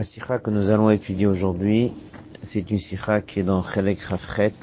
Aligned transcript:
La 0.00 0.04
sikha 0.04 0.38
que 0.38 0.48
nous 0.48 0.70
allons 0.70 0.88
étudier 0.88 1.26
aujourd'hui, 1.26 1.92
c'est 2.46 2.70
une 2.70 2.78
sikha 2.78 3.20
qui 3.20 3.40
est 3.40 3.42
dans 3.42 3.62
Chelek 3.62 4.00
Rafret, 4.00 4.54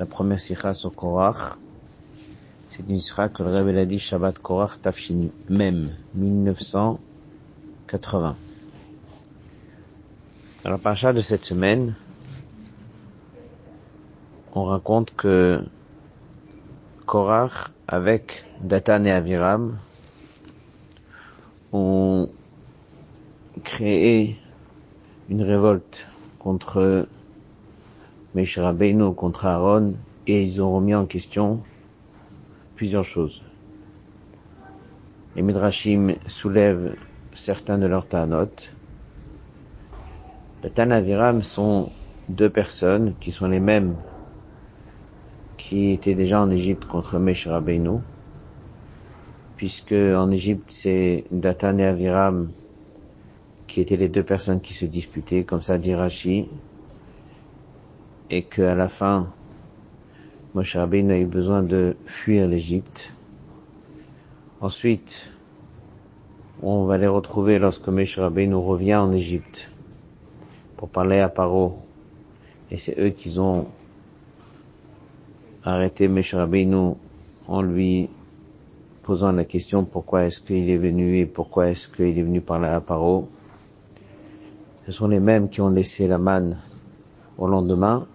la 0.00 0.06
première 0.06 0.40
sikha 0.40 0.74
sur 0.74 0.92
Korach. 0.92 1.56
C'est 2.68 2.82
une 2.88 2.98
sikha 2.98 3.28
que 3.28 3.44
le 3.44 3.54
Rebbe 3.54 3.76
a 3.76 3.84
dit 3.84 4.00
Shabbat 4.00 4.40
Korach 4.40 4.82
Tafshin 4.82 5.28
Mem, 5.48 5.92
1980. 6.16 8.34
Dans 10.64 10.70
la 10.70 10.78
paracha 10.78 11.12
de 11.12 11.20
cette 11.20 11.44
semaine, 11.44 11.94
on 14.56 14.64
raconte 14.64 15.14
que 15.14 15.62
Korach, 17.06 17.70
avec 17.86 18.44
Datan 18.60 19.04
et 19.04 19.12
Aviram, 19.12 19.78
ont 21.72 22.28
créé 23.58 24.36
une 25.28 25.42
révolte 25.42 26.06
contre 26.38 27.06
Meshach 28.34 28.64
Rabbeinu, 28.64 29.14
contre 29.14 29.46
Aaron, 29.46 29.94
et 30.26 30.42
ils 30.42 30.62
ont 30.62 30.74
remis 30.74 30.94
en 30.94 31.06
question 31.06 31.60
plusieurs 32.76 33.04
choses. 33.04 33.42
Les 35.36 35.42
Midrashim 35.42 36.14
soulèvent 36.26 36.96
certains 37.34 37.78
de 37.78 37.86
leurs 37.86 38.06
tanotes. 38.06 38.72
Datan 40.62 40.90
et 40.90 40.94
Aviram 40.94 41.42
sont 41.42 41.90
deux 42.28 42.50
personnes 42.50 43.14
qui 43.20 43.32
sont 43.32 43.48
les 43.48 43.60
mêmes 43.60 43.94
qui 45.56 45.92
étaient 45.92 46.14
déjà 46.14 46.40
en 46.40 46.50
Égypte 46.50 46.84
contre 46.86 47.18
Meshach 47.18 47.62
puisque 49.56 49.92
en 49.92 50.30
Égypte 50.30 50.70
c'est 50.70 51.24
Datan 51.30 51.78
et 51.78 51.86
Aviram 51.86 52.50
qui 53.78 53.82
étaient 53.82 53.96
les 53.96 54.08
deux 54.08 54.24
personnes 54.24 54.60
qui 54.60 54.74
se 54.74 54.86
disputaient, 54.86 55.44
comme 55.44 55.62
ça 55.62 55.78
dit 55.78 55.94
Rashi, 55.94 56.48
et 58.28 58.42
qu'à 58.42 58.74
la 58.74 58.88
fin, 58.88 59.28
Moshe 60.52 60.74
Rabbeinu 60.74 61.12
a 61.12 61.18
eu 61.20 61.26
besoin 61.26 61.62
de 61.62 61.94
fuir 62.04 62.48
l'Égypte. 62.48 63.12
Ensuite, 64.60 65.30
on 66.60 66.86
va 66.86 66.98
les 66.98 67.06
retrouver 67.06 67.60
lorsque 67.60 67.86
Moshe 67.86 68.18
Rabbeinu 68.18 68.56
revient 68.56 68.96
en 68.96 69.12
Égypte 69.12 69.70
pour 70.76 70.88
parler 70.88 71.20
à 71.20 71.28
Paro, 71.28 71.78
et 72.72 72.78
c'est 72.78 72.98
eux 72.98 73.10
qui 73.10 73.38
ont 73.38 73.68
arrêté 75.62 76.08
Moshe 76.08 76.34
Rabbeinu 76.34 76.94
en 77.46 77.62
lui 77.62 78.08
posant 79.04 79.30
la 79.30 79.44
question 79.44 79.84
pourquoi 79.84 80.24
est-ce 80.24 80.40
qu'il 80.40 80.68
est 80.68 80.78
venu 80.78 81.18
et 81.18 81.26
pourquoi 81.26 81.68
est-ce 81.68 81.86
qu'il 81.88 82.18
est 82.18 82.22
venu 82.22 82.40
parler 82.40 82.66
à 82.66 82.80
Paro. 82.80 83.28
Ce 84.88 84.92
sont 84.94 85.08
les 85.08 85.20
mêmes 85.20 85.50
qui 85.50 85.60
ont 85.60 85.68
laissé 85.68 86.08
la 86.08 86.16
manne 86.16 86.56
au 87.36 87.46
lendemain, 87.46 88.06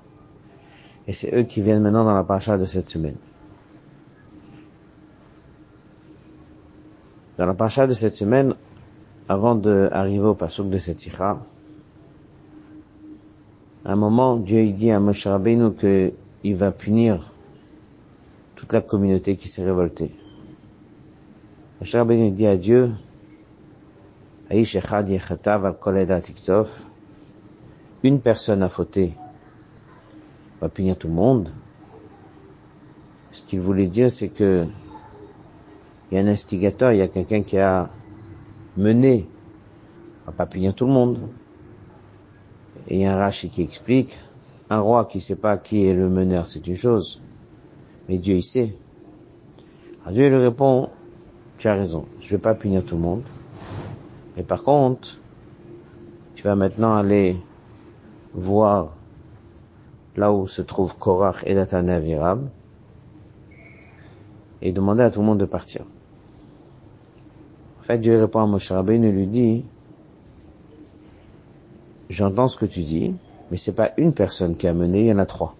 et 1.07 1.13
c'est 1.13 1.31
eux 1.31 1.43
qui 1.43 1.61
viennent 1.61 1.83
maintenant 1.83 2.03
dans 2.03 2.15
la 2.15 2.23
paracha 2.23 2.57
de 2.57 2.65
cette 2.65 2.89
semaine. 2.89 3.17
Dans 7.37 7.45
la 7.45 7.53
paracha 7.53 7.85
de 7.85 7.93
cette 7.93 8.15
semaine, 8.15 8.55
avant 9.29 9.53
d'arriver 9.53 10.25
au 10.25 10.33
pasuk 10.33 10.71
de 10.71 10.79
cette 10.79 10.99
sikha, 10.99 11.37
à 13.85 13.91
un 13.91 13.95
moment, 13.95 14.37
Dieu 14.37 14.67
dit 14.71 14.89
à 14.89 14.99
Moshe 14.99 15.27
Rabbeinu 15.27 15.73
qu'il 15.73 16.55
va 16.55 16.71
punir 16.71 17.31
toute 18.55 18.73
la 18.73 18.81
communauté 18.81 19.35
qui 19.35 19.47
s'est 19.47 19.63
révoltée. 19.63 20.09
Moshe 21.79 21.93
Rabbeinu 21.93 22.31
dit 22.31 22.47
à 22.47 22.57
Dieu, 22.57 22.89
une 28.03 28.19
personne 28.19 28.61
a 28.61 28.69
fauté, 28.69 29.13
va 30.61 30.69
punir 30.69 30.97
tout 30.97 31.07
le 31.07 31.13
monde. 31.13 31.51
Ce 33.31 33.41
qu'il 33.41 33.61
voulait 33.61 33.87
dire, 33.87 34.11
c'est 34.11 34.27
que 34.27 34.67
il 36.11 36.15
y 36.15 36.17
a 36.19 36.21
un 36.21 36.27
instigateur, 36.27 36.91
il 36.91 36.99
y 36.99 37.01
a 37.01 37.07
quelqu'un 37.07 37.41
qui 37.41 37.57
a 37.57 37.89
mené, 38.77 39.27
on 40.23 40.25
va 40.27 40.37
pas 40.37 40.45
punir 40.45 40.75
tout 40.75 40.85
le 40.85 40.93
monde. 40.93 41.17
Et 42.87 42.97
il 42.97 43.01
y 43.01 43.05
a 43.05 43.13
un 43.13 43.17
Rashi 43.17 43.49
qui 43.49 43.63
explique, 43.63 44.19
un 44.69 44.81
roi 44.81 45.05
qui 45.05 45.21
sait 45.21 45.35
pas 45.35 45.57
qui 45.57 45.87
est 45.87 45.93
le 45.93 46.09
meneur, 46.09 46.45
c'est 46.45 46.67
une 46.67 46.75
chose, 46.75 47.21
mais 48.07 48.19
Dieu 48.19 48.35
il 48.35 48.43
sait. 48.43 48.75
Alors 50.01 50.13
Dieu 50.13 50.29
lui 50.29 50.37
répond, 50.37 50.89
tu 51.57 51.67
as 51.67 51.73
raison, 51.73 52.05
je 52.19 52.29
vais 52.29 52.41
pas 52.41 52.53
punir 52.53 52.83
tout 52.83 52.95
le 52.95 53.01
monde. 53.01 53.23
Mais 54.35 54.43
par 54.43 54.63
contre, 54.63 55.19
tu 56.35 56.43
vas 56.43 56.55
maintenant 56.55 56.95
aller 56.95 57.37
voir 58.33 58.93
là 60.15 60.31
où 60.31 60.47
se 60.47 60.61
trouve 60.61 60.95
Korach 60.95 61.43
et 61.45 61.55
Datan 61.55 61.87
et 61.87 61.93
Aviram 61.93 62.49
et 64.61 64.71
demander 64.71 65.03
à 65.03 65.11
tout 65.11 65.19
le 65.19 65.25
monde 65.25 65.39
de 65.39 65.45
partir. 65.45 65.83
En 67.79 67.83
fait, 67.83 67.97
Dieu 67.97 68.17
répond 68.17 68.39
à 68.39 68.45
Moshe 68.47 68.71
Rabbeinu 68.71 69.07
et 69.07 69.11
lui 69.11 69.27
dit, 69.27 69.65
j'entends 72.09 72.47
ce 72.47 72.57
que 72.57 72.65
tu 72.65 72.81
dis, 72.81 73.13
mais 73.51 73.57
c'est 73.57 73.73
pas 73.73 73.91
une 73.97 74.13
personne 74.13 74.55
qui 74.55 74.67
a 74.67 74.73
mené, 74.73 75.01
il 75.01 75.07
y 75.07 75.11
en 75.11 75.19
a 75.19 75.25
trois. 75.25 75.55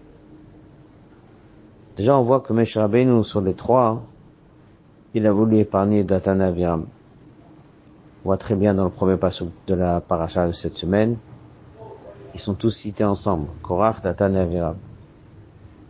Déjà, 1.96 2.18
on 2.18 2.22
voit 2.22 2.40
que 2.40 2.52
Moshe 2.52 2.76
Rabbeinu, 2.76 3.22
sur 3.22 3.40
les 3.40 3.54
trois, 3.54 4.02
il 5.12 5.26
a 5.26 5.32
voulu 5.32 5.58
épargner 5.58 6.02
Datan 6.02 6.40
Aviram. 6.40 6.86
On 8.24 8.28
voit 8.28 8.38
très 8.38 8.54
bien 8.54 8.72
dans 8.72 8.84
le 8.84 8.90
premier 8.90 9.18
passage 9.18 9.48
de 9.66 9.74
la 9.74 10.00
paracha 10.00 10.46
de 10.46 10.52
cette 10.52 10.78
semaine, 10.78 11.18
ils 12.32 12.40
sont 12.40 12.54
tous 12.54 12.70
cités 12.70 13.04
ensemble, 13.04 13.48
Korach, 13.62 14.02
Datan 14.02 14.32
et 14.32 14.38
Aviram. 14.38 14.76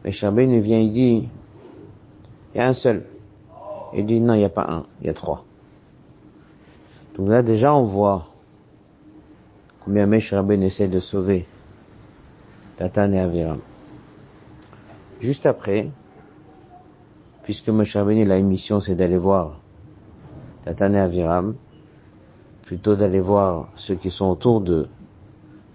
Mais 0.05 0.11
Shabbeinu 0.11 0.61
vient, 0.61 0.81
il 0.81 0.91
dit, 0.91 1.29
il 2.55 2.59
y 2.59 2.61
a 2.61 2.67
un 2.67 2.73
seul. 2.73 3.05
Il 3.95 4.05
dit, 4.05 4.21
non, 4.21 4.35
il 4.35 4.39
n'y 4.39 4.45
a 4.45 4.51
pas 4.51 4.67
un, 4.69 4.85
il 5.01 5.07
y 5.07 5.11
a 5.11 5.15
trois. 5.15 5.45
Donc 7.17 7.29
là, 7.29 7.43
déjà, 7.43 7.73
on 7.73 7.85
voit 7.85 8.27
combien 9.85 10.07
Mesh 10.07 10.33
essaie 10.33 10.89
de 10.89 10.99
sauver 10.99 11.47
Datan 12.79 13.13
et 13.13 13.21
Aviram. 13.21 13.61
Juste 15.21 15.47
après, 15.47 15.89
puisque 17.45 17.69
Moshe 17.69 17.97
Rabbeinu, 17.97 18.25
la 18.25 18.41
mission, 18.43 18.81
c'est 18.81 18.97
d'aller 18.97 19.19
voir 19.19 19.61
Datan 20.67 20.93
et 20.95 20.99
Aviram, 20.99 21.55
plutôt 22.65 22.97
d'aller 22.97 23.21
voir 23.21 23.69
ceux 23.75 23.95
qui 23.95 24.11
sont 24.11 24.27
autour 24.27 24.61
d'eux 24.61 24.89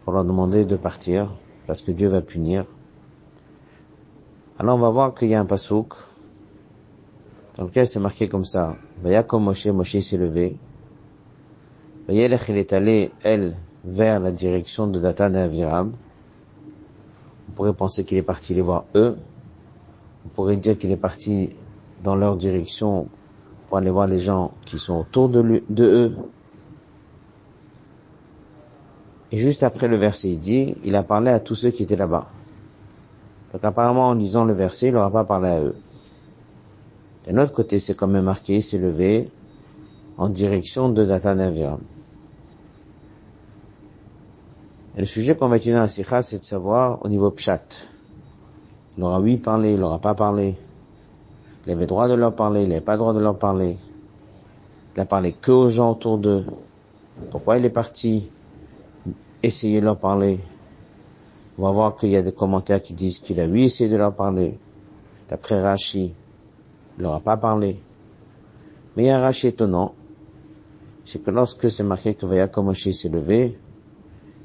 pour 0.03 0.13
leur 0.13 0.25
demander 0.25 0.65
de 0.65 0.75
partir 0.75 1.31
parce 1.67 1.81
que 1.81 1.91
Dieu 1.91 2.07
va 2.07 2.21
punir. 2.21 2.65
Alors 4.57 4.75
on 4.75 4.79
va 4.79 4.89
voir 4.89 5.13
qu'il 5.13 5.29
y 5.29 5.35
a 5.35 5.39
un 5.39 5.45
pasouk 5.45 5.93
dans 7.57 7.65
lequel 7.65 7.87
c'est 7.87 7.99
marqué 7.99 8.27
comme 8.27 8.45
ça. 8.45 8.75
Comme 9.27 9.43
Moshe, 9.43 9.67
Moshe 9.67 9.99
s'est 9.99 10.17
levé. 10.17 10.57
Vayelech, 12.07 12.49
il 12.49 12.57
est 12.57 12.73
allé, 12.73 13.11
elle, 13.23 13.55
vers 13.85 14.19
la 14.19 14.31
direction 14.31 14.87
de 14.87 14.99
Datan 14.99 15.33
et 15.35 15.37
Aviram. 15.37 15.93
On 17.47 17.51
pourrait 17.51 17.73
penser 17.73 18.03
qu'il 18.03 18.17
est 18.17 18.23
parti 18.23 18.53
les 18.53 18.61
voir 18.61 18.85
eux. 18.95 19.15
On 20.25 20.29
pourrait 20.29 20.57
dire 20.57 20.77
qu'il 20.77 20.91
est 20.91 20.97
parti 20.97 21.51
dans 22.03 22.15
leur 22.15 22.35
direction 22.35 23.07
pour 23.67 23.77
aller 23.77 23.91
voir 23.91 24.07
les 24.07 24.19
gens 24.19 24.51
qui 24.65 24.79
sont 24.79 24.99
autour 24.99 25.29
de 25.29 25.61
eux. 25.83 26.15
Et 29.31 29.37
juste 29.37 29.63
après 29.63 29.87
le 29.87 29.97
verset, 29.97 30.29
il 30.29 30.39
dit, 30.39 30.75
il 30.83 30.95
a 30.95 31.03
parlé 31.03 31.31
à 31.31 31.39
tous 31.39 31.55
ceux 31.55 31.69
qui 31.69 31.83
étaient 31.83 31.95
là-bas. 31.95 32.27
Donc 33.53 33.63
apparemment, 33.63 34.07
en 34.09 34.13
lisant 34.13 34.45
le 34.45 34.53
verset, 34.53 34.87
il 34.87 34.93
n'aura 34.93 35.11
pas 35.11 35.23
parlé 35.23 35.49
à 35.49 35.61
eux. 35.61 35.75
D'un 37.27 37.41
autre 37.41 37.53
côté, 37.53 37.79
c'est 37.79 37.93
quand 37.93 38.07
même 38.07 38.25
marqué, 38.25 38.55
il 38.55 38.63
s'est 38.63 38.77
levé 38.77 39.29
en 40.17 40.29
direction 40.29 40.89
de 40.89 41.05
Datan 41.05 41.39
Aviram. 41.39 41.81
Et 44.97 44.99
le 44.99 45.05
sujet 45.05 45.35
qu'on 45.35 45.47
va 45.47 45.57
étudier 45.57 45.73
dans 45.73 45.81
la 45.81 45.87
c'est 46.23 46.39
de 46.39 46.43
savoir 46.43 47.05
au 47.05 47.07
niveau 47.07 47.29
Pshat. 47.31 47.87
Il 48.97 49.03
aura 49.03 49.19
oui 49.19 49.37
parlé, 49.37 49.73
il 49.73 49.79
n'aura 49.79 49.99
pas 49.99 50.15
parlé. 50.15 50.57
Il 51.65 51.71
avait 51.71 51.85
droit 51.85 52.07
de 52.07 52.15
leur 52.15 52.35
parler, 52.35 52.63
il 52.63 52.69
n'avait 52.69 52.81
pas 52.81 52.97
droit 52.97 53.13
de 53.13 53.19
leur 53.19 53.37
parler. 53.37 53.77
Il 54.95 54.99
a 54.99 55.05
parlé 55.05 55.33
que 55.33 55.51
aux 55.51 55.69
gens 55.69 55.91
autour 55.91 56.17
d'eux. 56.17 56.45
Pourquoi 57.31 57.57
il 57.57 57.65
est 57.65 57.69
parti? 57.69 58.29
Essayer 59.43 59.79
de 59.79 59.85
leur 59.85 59.97
parler. 59.97 60.39
On 61.57 61.63
va 61.63 61.71
voir 61.71 61.95
qu'il 61.95 62.09
y 62.09 62.15
a 62.15 62.21
des 62.21 62.31
commentaires 62.31 62.81
qui 62.81 62.93
disent 62.93 63.19
qu'il 63.19 63.39
a 63.39 63.45
oui 63.45 63.63
essayé 63.63 63.89
de 63.89 63.97
leur 63.97 64.15
parler. 64.15 64.57
D'après 65.29 65.61
Rashi, 65.61 66.13
il 66.97 67.01
leur 67.01 67.13
a 67.13 67.19
pas 67.19 67.37
parlé. 67.37 67.79
Mais 68.95 69.03
il 69.03 69.07
y 69.07 69.09
a 69.09 69.17
un 69.17 69.21
Rashi 69.21 69.47
étonnant. 69.47 69.93
C'est 71.05 71.23
que 71.23 71.31
lorsque 71.31 71.69
c'est 71.69 71.83
marqué 71.83 72.13
que 72.13 72.25
Vayakomoshi 72.25 72.93
s'est 72.93 73.09
levé, 73.09 73.57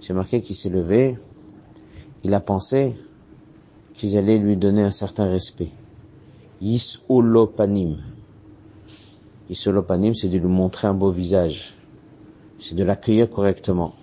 c'est 0.00 0.14
marqué 0.14 0.42
qu'il 0.42 0.56
s'est 0.56 0.70
levé, 0.70 1.18
il 2.22 2.34
a 2.34 2.40
pensé 2.40 2.96
qu'ils 3.94 4.16
allaient 4.16 4.38
lui 4.38 4.56
donner 4.56 4.82
un 4.82 4.90
certain 4.90 5.28
respect. 5.28 5.70
Yisulopanim. 6.60 7.98
Yisulopanim, 9.50 10.14
c'est 10.14 10.28
de 10.28 10.38
lui 10.38 10.48
montrer 10.48 10.88
un 10.88 10.94
beau 10.94 11.10
visage. 11.10 11.76
c'est 12.58 12.74
de 12.74 12.84
l'accueillir 12.84 13.28
correctement. 13.28 13.94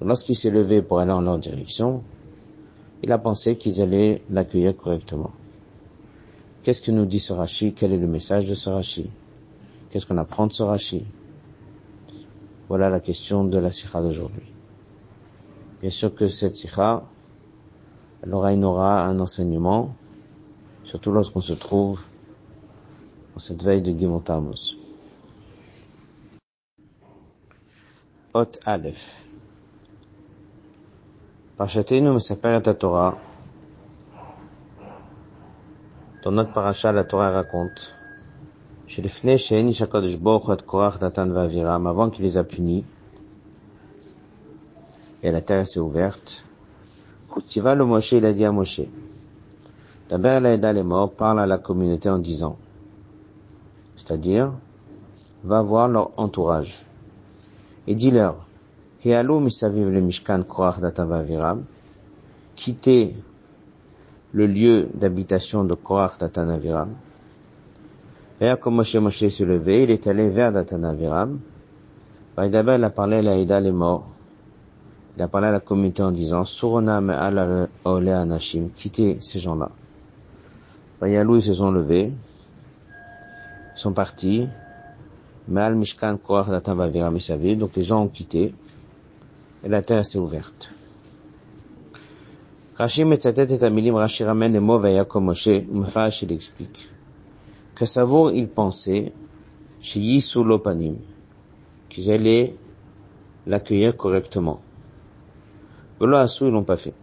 Lorsqu'il 0.00 0.36
s'est 0.36 0.50
levé 0.50 0.80
pour 0.80 1.00
aller 1.00 1.12
en 1.12 1.20
leur 1.20 1.38
direction, 1.38 2.02
il 3.02 3.10
a 3.12 3.18
pensé 3.18 3.56
qu'ils 3.56 3.80
allaient 3.80 4.22
l'accueillir 4.30 4.76
correctement. 4.76 5.32
Qu'est-ce 6.62 6.82
que 6.82 6.90
nous 6.90 7.06
dit 7.06 7.20
ce 7.20 7.32
Rashi 7.32 7.72
Quel 7.74 7.92
est 7.92 7.98
le 7.98 8.06
message 8.06 8.46
de 8.48 8.54
ce 8.54 8.70
Rashi 8.70 9.10
Qu'est-ce 9.90 10.06
qu'on 10.06 10.18
apprend 10.18 10.46
de 10.46 10.52
ce 10.52 10.62
Rashi 10.62 11.04
Voilà 12.68 12.90
la 12.90 13.00
question 13.00 13.44
de 13.44 13.58
la 13.58 13.70
sikha 13.70 14.00
d'aujourd'hui. 14.02 14.46
Bien 15.80 15.90
sûr 15.90 16.14
que 16.14 16.28
cette 16.28 16.56
sikha, 16.56 17.04
elle 18.22 18.34
aura, 18.34 18.52
aura 18.54 19.04
un 19.04 19.18
enseignement, 19.20 19.94
surtout 20.84 21.10
lorsqu'on 21.12 21.40
se 21.40 21.54
trouve 21.54 22.00
en 23.34 23.38
cette 23.38 23.62
veille 23.62 23.82
de 23.82 23.96
Gimontamos. 23.96 24.76
Hot 28.34 28.58
Aleph. 28.64 29.27
Parchatenu 31.58 32.12
Mesaper 32.12 32.62
ta 32.62 32.72
Torah. 32.72 33.18
Dans 36.22 36.30
notre 36.30 36.52
paracha, 36.52 36.92
la 36.92 37.02
Torah 37.02 37.30
raconte 37.30 37.92
et 38.86 39.02
avant 41.64 42.10
qu'il 42.10 42.24
les 42.24 42.38
a 42.38 42.44
punis, 42.44 42.84
et 45.24 45.32
la 45.32 45.40
terre 45.40 45.66
s'est 45.66 45.80
ouverte, 45.80 46.44
Kutiva 47.34 47.74
le 47.74 47.84
Moshe, 47.84 48.12
il 48.12 48.24
a 48.24 48.32
dit 48.32 48.44
à 48.44 48.52
Moshe, 48.52 48.82
D'abord, 50.08 50.38
l'aida 50.38 50.72
les 50.72 50.84
morts 50.84 51.10
parle 51.10 51.40
à 51.40 51.46
la 51.46 51.58
communauté 51.58 52.08
en 52.08 52.18
disant, 52.18 52.56
c'est-à-dire, 53.96 54.52
va 55.42 55.60
voir 55.62 55.88
leur 55.88 56.12
entourage, 56.20 56.86
et 57.88 57.96
dis-leur, 57.96 58.47
Hialou 59.08 59.40
misaviv 59.40 59.88
le 59.88 60.00
Mishkan 60.02 60.42
Korach 60.42 60.80
Datan 60.80 61.06
Vaviram, 61.06 61.64
quittez 62.54 63.14
le 64.32 64.46
lieu 64.46 64.88
d'habitation 64.94 65.64
de 65.64 65.74
Korach 65.74 66.18
Datanaviram. 66.18 66.90
Et 68.40 68.52
comme 68.60 68.76
Moshe 68.76 68.96
Moshe 68.96 69.28
s'est 69.28 69.44
levé, 69.46 69.84
il 69.84 69.90
est 69.90 70.06
allé 70.06 70.28
vers 70.28 70.52
Datanaviram. 70.52 71.40
D'abord, 72.36 72.74
il 72.74 72.84
a 72.84 72.90
parlé 72.90 73.16
à 73.16 73.22
l'Aïda 73.22 73.60
les 73.60 73.72
morts. 73.72 74.06
Il 75.16 75.22
a 75.22 75.28
parlé 75.28 75.48
à 75.48 75.52
la 75.52 75.60
communauté 75.60 76.02
en 76.02 76.12
disant, 76.12 76.44
Surona 76.44 77.00
me'al 77.00 77.68
ole 77.84 78.08
anashim, 78.10 78.68
quittez 78.74 79.18
ces 79.20 79.40
gens-là. 79.40 79.70
Yalou, 81.02 81.36
ils 81.36 81.42
se 81.42 81.54
sont 81.54 81.70
levés, 81.70 82.12
sont 83.74 83.92
partis, 83.92 84.46
me'al 85.48 85.74
mishkan 85.74 86.18
korach 86.18 86.50
datanaviram 86.50 87.16
et 87.16 87.56
donc 87.56 87.74
les 87.74 87.82
gens 87.82 88.02
ont 88.02 88.08
quitté, 88.08 88.54
et 89.64 89.68
la 89.68 89.82
terre 89.82 90.04
s'est 90.04 90.18
ouverte. 90.18 90.70
Rashi 92.76 93.04
metzatet 93.04 93.54
et 93.54 93.64
amilim, 93.64 93.96
Rashi 93.96 94.24
ramène 94.24 94.52
les 94.52 94.60
mots 94.60 94.84
Yaakov 94.84 95.22
Moshe, 95.22 95.48
Mfash 95.68 96.22
il 96.22 96.32
explique 96.32 96.88
que 97.74 97.86
Savour 97.86 98.32
il 98.32 98.48
pensait 98.48 99.12
chez 99.80 100.00
Yisou 100.00 100.44
Lopanim 100.44 100.96
qu'ils 101.88 102.10
allaient 102.10 102.54
l'accueillir 103.46 103.96
correctement. 103.96 104.60
Belo 105.98 106.16
Assou 106.16 106.46
ils 106.46 106.52
l'ont 106.52 106.64
pas 106.64 106.76
fait. 106.76 106.94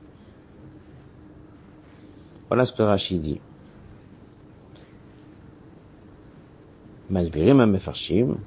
Voilà 2.47 2.65
ce 2.65 2.73
que 2.73 2.83
Rashi 2.83 3.19
dit. 3.19 3.41
Masbirim 7.09 7.59
à 7.59 7.65
Mefarshim. 7.65 8.37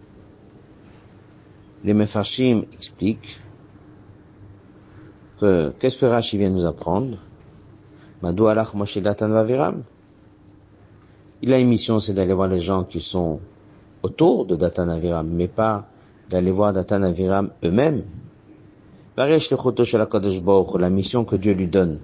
Les 1.85 1.95
Mefarshim 1.95 2.65
expliquent 2.73 3.41
que, 5.38 5.73
qu'est-ce 5.79 5.96
que 5.96 6.06
Rashi 6.06 6.38
vient 6.38 6.50
nous 6.50 6.67
apprendre? 6.67 7.19
Il 11.40 11.52
a 11.52 11.58
une 11.58 11.69
mission, 11.69 12.00
c'est 12.00 12.12
d'aller 12.12 12.35
voir 12.35 12.49
les 12.49 12.61
gens 12.61 12.85
qui 12.85 13.00
sont 13.00 13.40
autour 14.02 14.44
de 14.46 14.56
Datan 14.56 14.88
Aviram, 14.88 15.29
mais 15.29 15.46
pas 15.49 15.87
d'aller 16.29 16.50
voir 16.50 16.73
Datan 16.73 17.02
Aviram 17.02 17.50
eux-mêmes. 17.64 18.02
La 19.17 19.26
mission 20.90 21.25
que 21.25 21.37
Dieu 21.37 21.52
lui 21.55 21.67
donne. 21.69 22.00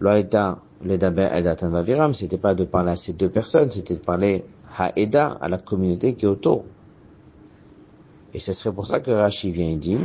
L'Aïda, 0.00 0.58
l'Edaber 0.84 1.28
et 1.34 1.42
Datan 1.42 1.74
Aviram, 1.74 2.14
c'était 2.14 2.38
pas 2.38 2.54
de 2.54 2.64
parler 2.64 2.90
à 2.90 2.96
ces 2.96 3.12
deux 3.12 3.28
personnes, 3.28 3.70
c'était 3.70 3.94
de 3.94 4.00
parler 4.00 4.44
Haïda, 4.76 5.38
à 5.40 5.48
la 5.48 5.58
communauté 5.58 6.14
qui 6.14 6.24
est 6.24 6.28
autour. 6.28 6.64
Et 8.34 8.40
ce 8.40 8.52
serait 8.52 8.72
pour 8.72 8.86
ça 8.86 9.00
que 9.00 9.10
Rashi 9.10 9.50
vient 9.50 9.70
et 9.70 9.76
dit, 9.76 9.98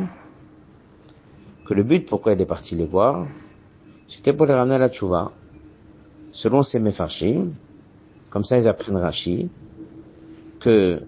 que 1.65 1.73
le 1.73 1.83
but 1.83 2.05
pourquoi 2.05 2.33
il 2.33 2.41
est 2.41 2.45
parti 2.45 2.75
les 2.75 2.85
voir, 2.85 3.27
c'était 4.07 4.33
pour 4.33 4.45
les 4.45 4.53
ramener 4.53 4.75
à 4.75 4.79
la 4.79 4.89
tchouva. 4.89 5.31
Selon 6.31 6.63
ces 6.63 6.79
mefarshim, 6.79 7.51
comme 8.29 8.43
ça 8.43 8.57
ils 8.57 8.67
apprennent 8.67 8.97
Rashi, 8.97 9.49
que 10.59 11.01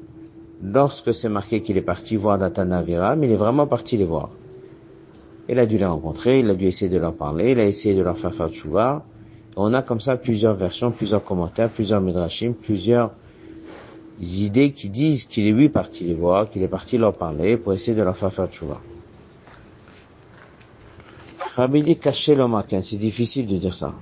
lorsque 0.64 1.14
c'est 1.14 1.30
marqué 1.30 1.62
qu'il 1.62 1.78
est 1.78 1.82
parti 1.82 2.16
voir 2.16 2.38
Datana 2.38 2.82
Viram, 2.84 3.24
il 3.24 3.32
est 3.32 3.36
vraiment 3.36 3.68
parti 3.68 3.98
les 3.98 4.06
voir. 4.06 4.30
Il 5.50 5.60
a 5.60 5.66
dû 5.66 5.78
les 5.78 5.86
rencontrer, 5.86 6.40
il 6.40 6.50
a 6.50 6.56
dû 6.56 6.66
essayer 6.66 6.90
de 6.90 6.98
leur 6.98 7.14
parler, 7.14 7.52
il 7.52 7.60
a 7.60 7.66
essayé 7.66 7.96
de 7.96 8.02
leur 8.02 8.18
faire 8.18 8.34
faire 8.34 8.50
tchouva. 8.50 9.04
On 9.58 9.74
a 9.74 9.82
comme 9.82 10.02
ça 10.02 10.18
plusieurs 10.18 10.56
versions, 10.56 10.92
plusieurs 10.92 11.24
commentaires, 11.24 11.70
plusieurs 11.70 12.02
midrashim, 12.02 12.54
plusieurs 12.54 13.12
idées 14.20 14.72
qui 14.72 14.90
disent 14.90 15.26
qu'il 15.26 15.48
est 15.48 15.52
lui 15.52 15.70
parti 15.70 16.04
les 16.06 16.14
voir, 16.14 16.50
qu'il 16.50 16.64
est 16.64 16.68
parti 16.68 16.98
leur 16.98 17.14
parler 17.14 17.58
pour 17.58 17.74
essayer 17.74 17.96
de 17.96 18.04
leur 18.04 18.18
faire 18.18 18.34
faire 18.34 18.48
tchouva. 18.48 18.80
Rabbi 21.56 21.84
le 21.84 22.48
maquin, 22.48 22.82
c'est 22.82 22.98
difficile 22.98 23.48
de 23.48 23.58
dire 23.58 23.74
ça. 23.74 23.94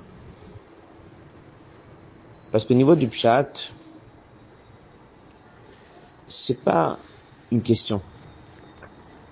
Parce 2.52 2.66
qu'au 2.66 2.74
niveau 2.74 2.96
du 2.96 3.08
pshat, 3.08 3.46
c'est 6.28 6.60
pas 6.60 6.98
une 7.52 7.62
question. 7.62 8.02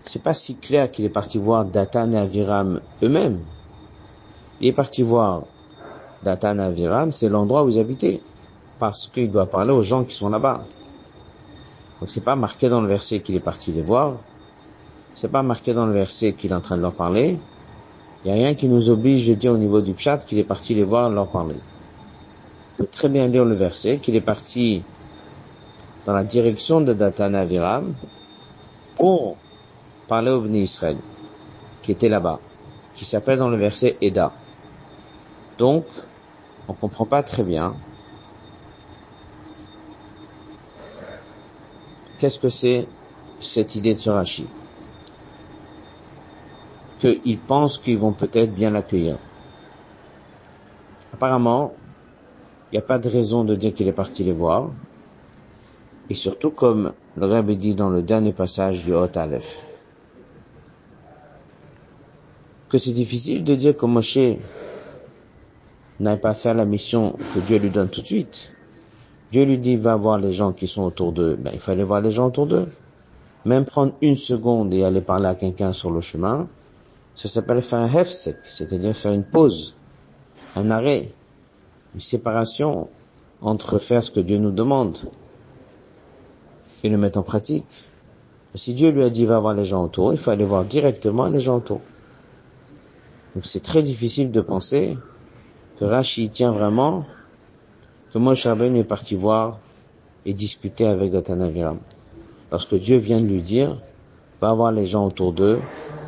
C'est 0.05 0.21
pas 0.21 0.35
si 0.35 0.55
clair 0.55 0.91
qu'il 0.91 1.05
est 1.05 1.09
parti 1.09 1.39
voir 1.39 1.65
Datan 1.65 2.11
et 2.13 2.17
Aviram 2.17 2.81
eux-mêmes. 3.01 3.39
Il 4.59 4.67
est 4.67 4.73
parti 4.73 5.01
voir 5.01 5.43
Datan 6.21 6.59
et 6.59 6.63
Aviram, 6.63 7.11
c'est 7.11 7.29
l'endroit 7.29 7.63
où 7.63 7.69
ils 7.69 7.79
habitaient. 7.79 8.21
Parce 8.77 9.07
qu'il 9.07 9.31
doit 9.31 9.47
parler 9.47 9.71
aux 9.71 9.83
gens 9.83 10.03
qui 10.03 10.13
sont 10.13 10.29
là-bas. 10.29 10.65
Donc 11.99 12.09
c'est 12.11 12.23
pas 12.23 12.35
marqué 12.35 12.69
dans 12.69 12.81
le 12.81 12.87
verset 12.87 13.21
qu'il 13.21 13.35
est 13.35 13.39
parti 13.39 13.71
les 13.71 13.81
voir. 13.81 14.17
C'est 15.15 15.31
pas 15.31 15.41
marqué 15.41 15.73
dans 15.73 15.87
le 15.87 15.93
verset 15.93 16.33
qu'il 16.33 16.51
est 16.51 16.55
en 16.55 16.61
train 16.61 16.77
de 16.77 16.83
leur 16.83 16.93
parler. 16.93 17.39
Il 18.23 18.31
n'y 18.31 18.39
a 18.39 18.43
rien 18.43 18.55
qui 18.55 18.67
nous 18.67 18.89
oblige 18.89 19.27
de 19.27 19.33
dire 19.33 19.51
au 19.51 19.57
niveau 19.57 19.81
du 19.81 19.93
pshat 19.93 20.19
qu'il 20.19 20.37
est 20.37 20.43
parti 20.43 20.75
les 20.75 20.83
voir, 20.83 21.09
leur 21.09 21.27
parler. 21.27 21.55
On 22.73 22.83
peut 22.83 22.89
très 22.89 23.09
bien 23.09 23.27
lire 23.27 23.45
le 23.45 23.55
verset, 23.55 23.97
qu'il 23.97 24.15
est 24.15 24.21
parti 24.21 24.83
dans 26.05 26.13
la 26.13 26.23
direction 26.23 26.81
de 26.81 26.93
Datan 26.93 27.33
Aviram 27.33 27.93
pour 28.95 29.37
parler 30.07 30.31
au 30.31 30.41
Bnei 30.41 30.63
Israël, 30.63 30.97
qui 31.81 31.91
était 31.91 32.09
là-bas, 32.09 32.39
qui 32.93 33.05
s'appelle 33.05 33.39
dans 33.39 33.49
le 33.49 33.57
verset 33.57 33.97
Eda. 34.01 34.31
Donc, 35.57 35.85
on 36.67 36.73
comprend 36.73 37.05
pas 37.05 37.23
très 37.23 37.43
bien 37.43 37.75
qu'est-ce 42.19 42.39
que 42.39 42.49
c'est 42.49 42.87
cette 43.39 43.73
idée 43.73 43.95
de 43.95 43.99
ce 43.99 44.11
qu'ils 47.01 47.39
pensent 47.39 47.77
qu'ils 47.79 47.97
vont 47.97 48.13
peut-être 48.13 48.53
bien 48.53 48.69
l'accueillir. 48.69 49.17
Apparemment, 51.13 51.73
il 52.71 52.75
n'y 52.75 52.79
a 52.79 52.85
pas 52.85 52.99
de 52.99 53.09
raison 53.09 53.43
de 53.43 53.55
dire 53.55 53.73
qu'il 53.73 53.87
est 53.87 53.93
parti 53.93 54.23
les 54.23 54.31
voir. 54.31 54.69
Et 56.09 56.15
surtout, 56.15 56.51
comme 56.51 56.93
le 57.17 57.25
Rabbi 57.25 57.57
dit 57.57 57.75
dans 57.75 57.89
le 57.89 58.01
dernier 58.01 58.33
passage 58.33 58.83
du 58.83 58.93
Hot 58.93 59.15
Aleph, 59.15 59.65
que 62.69 62.77
c'est 62.77 62.91
difficile 62.91 63.43
de 63.43 63.55
dire 63.55 63.75
que 63.75 63.85
Moshe 63.85 64.37
n'aille 65.99 66.21
pas 66.21 66.33
faire 66.33 66.53
la 66.53 66.65
mission 66.65 67.17
que 67.33 67.39
Dieu 67.39 67.57
lui 67.57 67.69
donne 67.69 67.89
tout 67.89 68.01
de 68.01 68.05
suite. 68.05 68.51
Dieu 69.31 69.45
lui 69.45 69.57
dit, 69.57 69.75
va 69.75 69.95
voir 69.95 70.17
les 70.19 70.31
gens 70.31 70.51
qui 70.51 70.67
sont 70.67 70.83
autour 70.83 71.13
d'eux. 71.13 71.35
Ben, 71.35 71.51
il 71.53 71.59
fallait 71.59 71.83
voir 71.83 72.01
les 72.01 72.11
gens 72.11 72.27
autour 72.27 72.47
d'eux. 72.47 72.67
Même 73.45 73.65
prendre 73.65 73.93
une 74.01 74.17
seconde 74.17 74.73
et 74.73 74.83
aller 74.83 75.01
parler 75.01 75.27
à 75.27 75.35
quelqu'un 75.35 75.73
sur 75.73 75.91
le 75.91 76.01
chemin, 76.01 76.47
ça 77.21 77.29
s'appelle 77.29 77.61
faire 77.61 77.77
un 77.77 77.87
hefsek, 77.87 78.37
c'est-à-dire 78.45 78.95
faire 78.95 79.11
une 79.11 79.23
pause, 79.23 79.75
un 80.55 80.71
arrêt, 80.71 81.11
une 81.93 82.01
séparation 82.01 82.89
entre 83.41 83.77
faire 83.77 84.03
ce 84.03 84.09
que 84.09 84.19
Dieu 84.19 84.39
nous 84.39 84.49
demande 84.49 84.97
et 86.83 86.89
le 86.89 86.97
mettre 86.97 87.19
en 87.19 87.21
pratique. 87.21 87.85
si 88.55 88.73
Dieu 88.73 88.89
lui 88.89 89.03
a 89.03 89.11
dit 89.11 89.27
va 89.27 89.37
voir 89.37 89.53
les 89.53 89.65
gens 89.65 89.83
autour, 89.83 90.13
il 90.13 90.17
faut 90.17 90.31
aller 90.31 90.45
voir 90.45 90.65
directement 90.65 91.27
les 91.27 91.39
gens 91.39 91.57
autour. 91.57 91.81
Donc 93.35 93.45
c'est 93.45 93.61
très 93.61 93.83
difficile 93.83 94.31
de 94.31 94.41
penser 94.41 94.97
que 95.77 95.85
Rashi 95.85 96.31
tient 96.31 96.51
vraiment 96.51 97.05
que 98.11 98.17
Moshe 98.17 98.47
Rabbeinu 98.47 98.79
est 98.79 98.83
parti 98.83 99.13
voir 99.13 99.59
et 100.25 100.33
discuter 100.33 100.87
avec 100.87 101.11
Datanaviram. 101.11 101.77
Lorsque 102.51 102.73
Dieu 102.73 102.97
vient 102.97 103.21
de 103.21 103.27
lui 103.27 103.43
dire 103.43 103.79
va 104.41 104.49
avoir 104.49 104.71
les 104.71 104.87
gens 104.87 105.05
autour 105.05 105.33
d'eux 105.33 105.59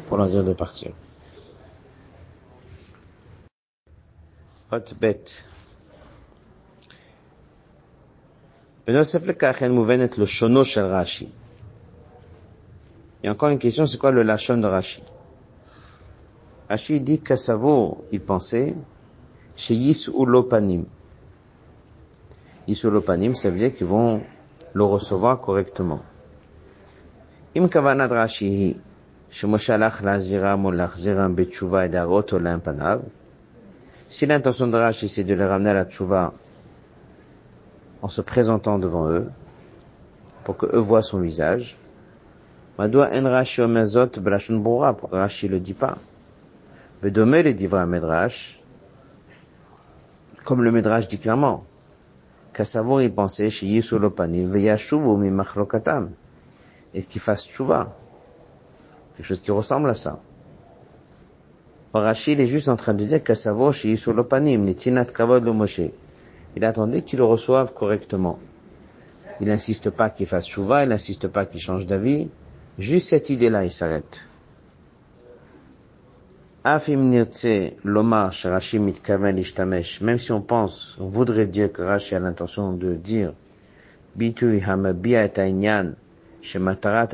pour 0.08 0.18
leur 0.18 0.28
dire 0.28 0.44
de 0.44 0.54
partir. 0.54 0.92
Hot 4.73 4.93
bête. 5.01 5.31
בנוסף 8.87 9.27
לכך, 9.27 9.63
אין 9.63 9.73
מובנת 9.73 10.19
לשונו 10.19 10.65
של 10.65 10.85
רש"י. 10.85 11.27
Il 13.23 13.27
y 13.27 13.29
a 13.29 13.33
encore 13.33 13.49
une 13.49 13.59
question, 13.59 13.87
c'est 13.87 13.99
quoi 13.99 14.13
le 14.13 14.23
lachon 14.23 14.59
de 14.59 14.67
Rashi 14.67 15.03
Rashi 16.71 17.01
dit 17.01 17.21
qu'Assavo, 17.21 18.05
il 18.13 18.21
pensait, 18.21 18.77
chez 19.57 19.75
Yis 19.75 20.09
ou 20.13 20.25
Lopanim. 20.25 20.85
Yis 22.69 22.85
ou 22.85 22.91
Lopanim, 22.91 23.35
ça 23.35 23.51
veut 23.51 23.59
dire 23.59 23.75
qu'ils 23.75 23.89
vont 23.89 24.23
le 24.73 24.85
recevoir 24.85 25.41
correctement. 25.41 26.01
Im 27.57 27.69
kavanad 27.69 28.13
Rashi 28.13 28.77
שמשה 29.31 29.75
הלך 29.75 30.05
להזהירם 30.05 30.65
או 30.65 30.73
להחזירם 30.73 31.37
בתשובה 31.37 31.85
et 31.85 31.89
להראות 31.93 32.33
להם 32.33 32.61
פניו, 32.61 33.01
si 34.14 34.28
l'intention 34.28 34.68
de 34.68 34.78
Rashi 34.78 35.10
c'est 35.10 35.24
de 35.24 35.34
les 35.34 35.44
ramener 35.44 35.72
à 35.72 35.74
la 35.74 35.86
tchouva 35.86 36.34
en 38.04 38.10
se 38.10 38.22
présentant 38.22 38.78
devant 38.78 39.10
eux, 39.10 39.28
pour 40.44 40.56
que 40.56 40.68
eux 40.68 40.80
voient 40.80 41.02
son 41.02 41.20
visage, 41.20 41.76
Madoua 42.78 43.10
en 43.12 43.24
Rashi 43.24 43.62
omezot 43.62 44.20
blashon 44.20 44.58
boura, 44.58 44.96
pour 44.96 45.10
Rashi 45.10 45.48
le 45.48 45.60
dit 45.60 45.74
pas. 45.74 45.98
Bedome 47.02 47.42
le 47.42 47.56
divra 47.56 47.88
Medrash, 47.88 48.62
comme 50.46 50.62
le 50.62 50.72
Medrash 50.72 51.08
dit 51.08 51.18
clairement, 51.18 51.66
savoir 52.64 53.02
il 53.02 53.12
pensait 53.12 53.50
chez 53.50 53.66
Yisou 53.66 53.98
Lopanim, 53.98 54.52
veyashuvu 54.52 55.18
mi 55.18 55.32
machlokatam, 55.32 56.12
et 56.94 57.02
qu'il 57.04 57.20
fasse 57.20 57.48
tchouva. 57.48 57.98
Quelque 59.18 59.26
chose 59.26 59.42
qui 59.42 59.50
ressemble 59.50 59.90
à 59.90 59.96
ça. 59.96 60.20
Rachid 61.94 62.40
est 62.40 62.48
juste 62.48 62.70
en 62.70 62.76
train 62.76 62.94
de 62.94 63.06
dire 63.06 63.22
nitinat 64.58 65.06
kavod 65.06 65.46
le. 65.46 65.92
Il 66.56 66.66
attendait 66.66 67.02
qu'il 67.02 67.20
le 67.20 67.26
reçoive 67.26 67.74
correctement. 67.74 68.40
Il 69.40 69.48
n'insiste 69.48 69.90
pas 69.90 70.10
qu'il 70.10 70.26
fasse 70.26 70.48
chouva, 70.48 70.84
il 70.84 70.90
n'insiste 70.90 71.28
pas 71.28 71.46
qu'il 71.46 71.62
change 71.62 71.86
d'avis. 71.86 72.30
Juste 72.80 73.10
cette 73.10 73.30
idée-là, 73.30 73.66
il 73.66 73.72
s'arrête. 73.72 74.22
Afim 76.64 76.96
nirtse 76.96 77.46
même 80.02 80.20
si 80.20 80.32
on 80.32 80.42
pense, 80.42 80.98
on 81.00 81.08
voudrait 81.10 81.46
dire 81.46 81.72
que 81.72 81.82
Rashi 81.82 82.16
a 82.16 82.20
l'intention 82.20 82.72
de 82.72 82.94
dire 82.96 83.34
shematarat 86.42 87.10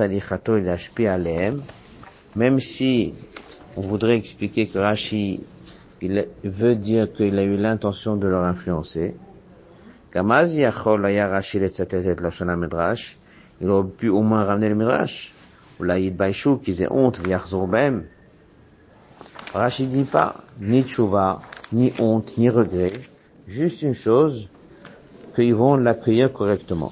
même 2.35 2.59
si 2.59 3.13
on 3.79 3.81
voudrait 3.81 4.17
expliquer 4.17 4.67
que 4.67 4.77
Rashi 4.77 5.39
il 6.01 6.27
veut 6.43 6.75
dire 6.75 7.11
qu'il 7.13 7.39
a 7.39 7.43
eu 7.43 7.55
l'intention 7.55 8.17
de 8.17 8.27
leur 8.27 8.43
influencer. 8.43 9.15
Il 13.61 13.69
aurait 13.69 13.87
pu 13.97 14.09
au 14.09 14.21
moins 14.21 14.43
ramener 14.43 14.67
le 14.67 14.75
midrash. 14.75 15.33
Ou 15.79 15.83
la 15.83 15.97
yidbaishu 15.97 16.57
qu'ils 16.59 16.81
aient 16.81 16.91
honte 16.91 17.19
v'yachzor 17.19 17.67
b'hem. 17.67 18.03
Rashi 19.53 19.87
dit 19.87 20.03
pas 20.03 20.35
ni 20.59 20.83
tchouva, 20.83 21.39
ni 21.71 21.93
honte, 21.99 22.37
ni 22.37 22.49
regret, 22.49 22.91
juste 23.47 23.81
une 23.81 23.93
chose, 23.93 24.49
qu'ils 25.35 25.55
vont 25.55 25.77
l'accueillir 25.77 26.33
correctement. 26.33 26.91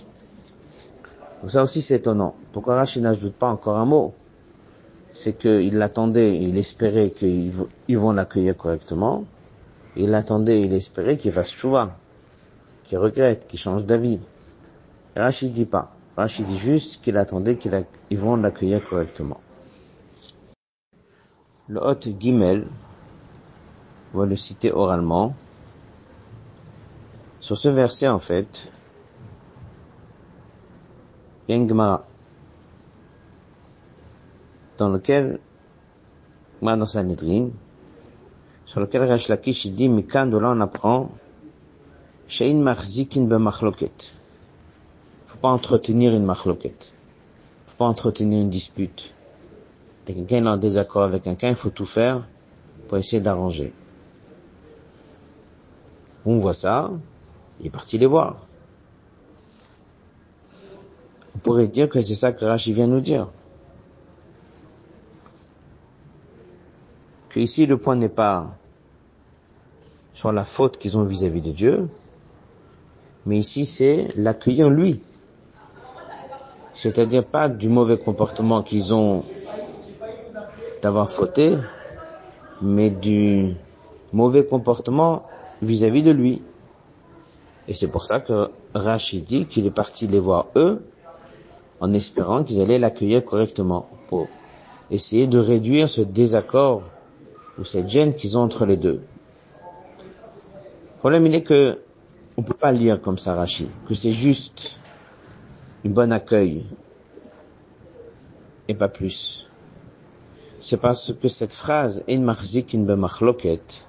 Donc 1.42 1.52
ça 1.52 1.64
aussi 1.64 1.82
c'est 1.82 1.98
étonnant. 1.98 2.36
Pourquoi 2.54 2.76
Rashi 2.76 3.02
n'ajoute 3.02 3.34
pas 3.34 3.50
encore 3.50 3.76
un 3.76 3.86
mot? 3.86 4.14
C'est 5.20 5.34
qu'il 5.34 5.76
l'attendait, 5.80 6.38
il 6.38 6.60
espérait 6.60 7.10
qu'ils 7.10 7.52
vont 7.98 8.12
l'accueillir 8.12 8.56
correctement. 8.56 9.26
Il 9.96 10.12
l'attendait, 10.12 10.62
il 10.62 10.74
espérait 10.74 11.18
qu'il 11.18 11.32
fasse 11.32 11.52
tchouva, 11.52 11.98
qu'il 12.84 13.00
regrette, 13.00 13.48
qu'il 13.48 13.58
change 13.58 13.84
d'avis. 13.84 14.20
Rashi 15.16 15.50
dit 15.50 15.66
pas. 15.66 15.92
Rashi 16.16 16.44
dit 16.44 16.60
juste 16.60 17.02
qu'il 17.02 17.18
attendait 17.18 17.58
qu'ils 17.58 18.20
vont 18.20 18.36
l'accueillir 18.36 18.88
correctement. 18.88 19.42
Le 21.68 21.82
hot 21.82 22.00
Gimel, 22.20 22.68
on 24.14 24.20
va 24.20 24.26
le 24.28 24.36
citer 24.36 24.72
oralement. 24.72 25.34
Sur 27.40 27.58
ce 27.58 27.70
verset, 27.70 28.08
en 28.08 28.20
fait, 28.20 28.70
il 31.48 31.56
y 31.56 31.58
a 31.58 31.58
une 31.58 31.68
Gemara, 31.68 32.06
dans 34.78 34.90
lequel, 34.90 35.40
dans 36.62 36.86
Sanhedrin, 36.86 37.50
sur 38.66 38.80
lequel 38.80 39.04
Rash 39.04 39.28
Lakish 39.28 39.68
dit, 39.68 39.90
Mikan 39.90 40.28
de 40.28 40.38
là 40.38 40.54
on 40.56 40.62
apprend, 40.62 41.12
Shein 42.28 42.56
machzikin 42.56 43.24
b'machloket. 43.24 44.14
Faut 45.28 45.38
pas 45.38 45.50
entretenir 45.50 46.14
une 46.14 46.26
machloket. 46.26 46.92
Faut 47.66 47.78
pas 47.78 47.86
entretenir 47.86 48.42
une 48.42 48.50
dispute 48.50 49.14
quelqu'un 50.14 50.46
est 50.46 50.50
en 50.50 50.58
désaccord 50.58 51.04
avec 51.04 51.24
quelqu'un, 51.24 51.50
il 51.50 51.56
faut 51.56 51.70
tout 51.70 51.86
faire 51.86 52.28
pour 52.88 52.98
essayer 52.98 53.22
d'arranger. 53.22 53.74
On 56.26 56.40
voit 56.40 56.54
ça, 56.54 56.92
il 57.60 57.68
est 57.68 57.70
parti 57.70 57.98
les 57.98 58.06
voir. 58.06 58.38
On 61.36 61.40
pourrait 61.40 61.68
dire 61.68 61.88
que 61.90 62.02
c'est 62.02 62.16
ça 62.16 62.32
que 62.32 62.44
Rashi 62.44 62.74
vient 62.74 62.88
nous 62.88 63.00
dire. 63.00 63.28
Ici 67.38 67.68
le 67.68 67.78
point 67.78 67.96
n'est 67.96 68.10
pas 68.10 68.48
sur 70.14 70.32
la 70.32 70.44
faute 70.44 70.78
qu'ils 70.78 70.98
ont 70.98 71.04
vis-à-vis 71.04 71.42
de 71.42 71.52
Dieu, 71.52 71.88
mais 73.28 73.38
ici 73.38 73.66
c'est 73.66 74.08
l'accueillir 74.16 74.70
lui. 74.70 75.02
C'est-à-dire 76.74 77.24
pas 77.24 77.48
du 77.50 77.70
mauvais 77.70 77.98
comportement 77.98 78.64
qu'ils 78.64 78.94
ont 78.94 79.24
d'avoir 80.82 81.12
fauté, 81.12 81.56
mais 82.62 82.90
du 82.90 83.54
mauvais 84.14 84.46
comportement 84.46 85.24
vis-à-vis 85.62 86.02
de 86.02 86.12
lui. 86.12 86.42
Et 87.68 87.76
c'est 87.76 87.88
pour 87.88 88.06
ça 88.06 88.20
que 88.20 88.50
Rachid 88.74 89.26
dit 89.26 89.46
qu'il 89.46 89.68
est 89.68 89.72
parti 89.72 90.08
les 90.08 90.20
voir 90.20 90.48
eux, 90.56 90.84
en 91.80 91.94
espérant 91.94 92.44
qu'ils 92.44 92.62
allaient 92.62 92.80
l'accueillir 92.80 93.24
correctement, 93.24 93.88
pour 94.08 94.28
essayer 94.90 95.28
de 95.28 95.38
réduire 95.38 95.90
ce 95.90 96.02
désaccord 96.02 96.82
ou 97.60 97.64
cette 97.64 97.90
gêne 97.90 98.14
qu'ils 98.14 98.38
ont 98.38 98.42
entre 98.42 98.66
les 98.66 98.78
deux. 98.78 99.02
Le 100.02 101.00
problème, 101.00 101.26
il 101.26 101.36
est 101.36 101.44
que 101.44 101.80
on 102.38 102.44
peut 102.44 102.54
pas 102.54 102.72
lire 102.72 103.02
comme 103.02 103.18
ça 103.18 103.34
Rachid, 103.34 103.70
que 103.88 103.96
c'est 103.96 104.12
juste 104.12 104.80
un 105.86 105.90
bon 105.90 106.12
accueil 106.12 106.66
et 108.68 108.76
pas 108.76 108.90
plus 108.90 109.48
c'est 110.60 110.78
parce 110.78 111.14
que 111.14 111.28
cette 111.28 111.54
phrase 111.54 112.04
in 112.10 112.22
machzikin 112.22 112.80
b'machloket, 112.80 113.86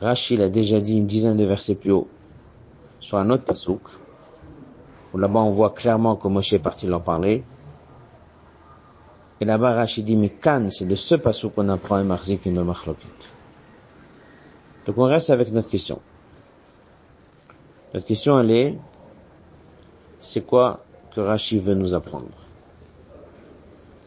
Rashi 0.00 0.36
l'a 0.36 0.48
déjà 0.48 0.80
dit 0.80 0.98
une 0.98 1.06
dizaine 1.06 1.36
de 1.36 1.44
versets 1.44 1.74
plus 1.74 1.92
haut, 1.92 2.08
sur 3.00 3.18
un 3.18 3.30
autre 3.30 3.44
pasouk, 3.44 3.82
où 5.12 5.18
là-bas 5.18 5.40
on 5.40 5.52
voit 5.52 5.70
clairement 5.70 6.16
que 6.16 6.28
Moshe 6.28 6.52
est 6.52 6.58
parti 6.58 6.86
leur 6.86 7.02
parler. 7.02 7.44
Et 9.40 9.44
là-bas 9.44 9.74
Rashi 9.74 10.02
dit, 10.02 10.16
mais 10.16 10.30
kan, 10.30 10.68
c'est 10.70 10.86
de 10.86 10.96
ce 10.96 11.14
pasouk 11.14 11.54
qu'on 11.54 11.68
apprend 11.68 11.96
in 11.96 12.04
machzikin 12.04 12.52
b'machloket. 12.52 13.28
Donc 14.86 14.98
on 14.98 15.04
reste 15.04 15.30
avec 15.30 15.52
notre 15.52 15.68
question. 15.68 16.00
Notre 17.94 18.06
question 18.06 18.38
elle 18.40 18.50
est, 18.50 18.78
c'est 20.20 20.44
quoi 20.44 20.84
que 21.14 21.20
Rashi 21.20 21.58
veut 21.58 21.74
nous 21.74 21.94
apprendre? 21.94 22.28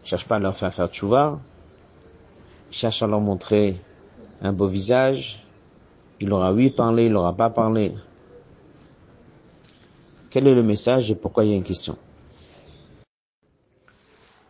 cherche 0.03 0.25
pas 0.25 0.37
à 0.37 0.39
leur 0.39 0.57
faire 0.57 0.73
faire 0.73 0.87
tchouva, 0.87 1.39
cherche 2.69 3.01
à 3.03 3.07
leur 3.07 3.21
montrer 3.21 3.79
un 4.41 4.51
beau 4.51 4.67
visage, 4.67 5.43
il 6.19 6.31
aura 6.33 6.51
oui 6.51 6.69
parlé, 6.69 7.05
il 7.05 7.13
n'aura 7.13 7.33
pas 7.33 7.49
parlé. 7.49 7.93
Quel 10.29 10.47
est 10.47 10.55
le 10.55 10.63
message 10.63 11.11
et 11.11 11.15
pourquoi 11.15 11.43
il 11.45 11.51
y 11.51 11.53
a 11.53 11.57
une 11.57 11.63
question? 11.63 11.97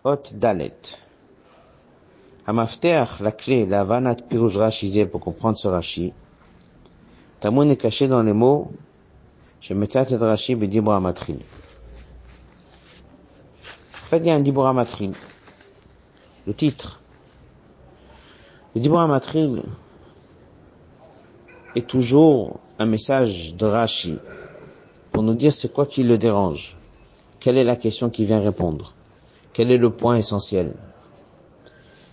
Hot 0.03 0.33
Dalet. 0.33 0.97
Hamafter, 2.47 3.05
la 3.19 3.31
clé, 3.31 3.65
la 3.65 3.83
vanat 3.83 4.15
pirouj 4.15 4.57
rachizé 4.57 5.05
pour 5.05 5.21
comprendre 5.21 5.57
ce 5.57 5.67
rachi. 5.67 6.13
Tamoun 7.39 7.69
est 7.69 7.77
caché 7.77 8.07
dans 8.07 8.23
les 8.23 8.33
mots, 8.33 8.71
je 9.61 9.73
mettrai 9.73 10.05
et 10.11 10.15
rachi 10.17 10.55
bedibra 10.55 10.99
matrin. 10.99 11.35
En 13.93 14.07
fait, 14.09 14.17
il 14.17 14.25
y 14.25 14.29
a 14.29 14.35
un 14.35 14.39
dibra 14.39 14.73
matrin. 14.73 15.11
Le 16.47 16.53
titre. 16.53 17.01
Le 18.73 18.79
Dibra 18.79 19.05
Matril 19.05 19.63
est 21.75 21.85
toujours 21.85 22.59
un 22.79 22.85
message 22.85 23.53
de 23.53 23.65
Rashi 23.65 24.17
pour 25.11 25.23
nous 25.23 25.33
dire 25.33 25.53
c'est 25.53 25.73
quoi 25.73 25.85
qui 25.85 26.03
le 26.03 26.17
dérange. 26.17 26.77
Quelle 27.41 27.57
est 27.57 27.65
la 27.65 27.75
question 27.75 28.09
qui 28.09 28.23
vient 28.23 28.39
répondre. 28.39 28.93
Quel 29.53 29.71
est 29.71 29.77
le 29.77 29.89
point 29.89 30.17
essentiel? 30.17 30.73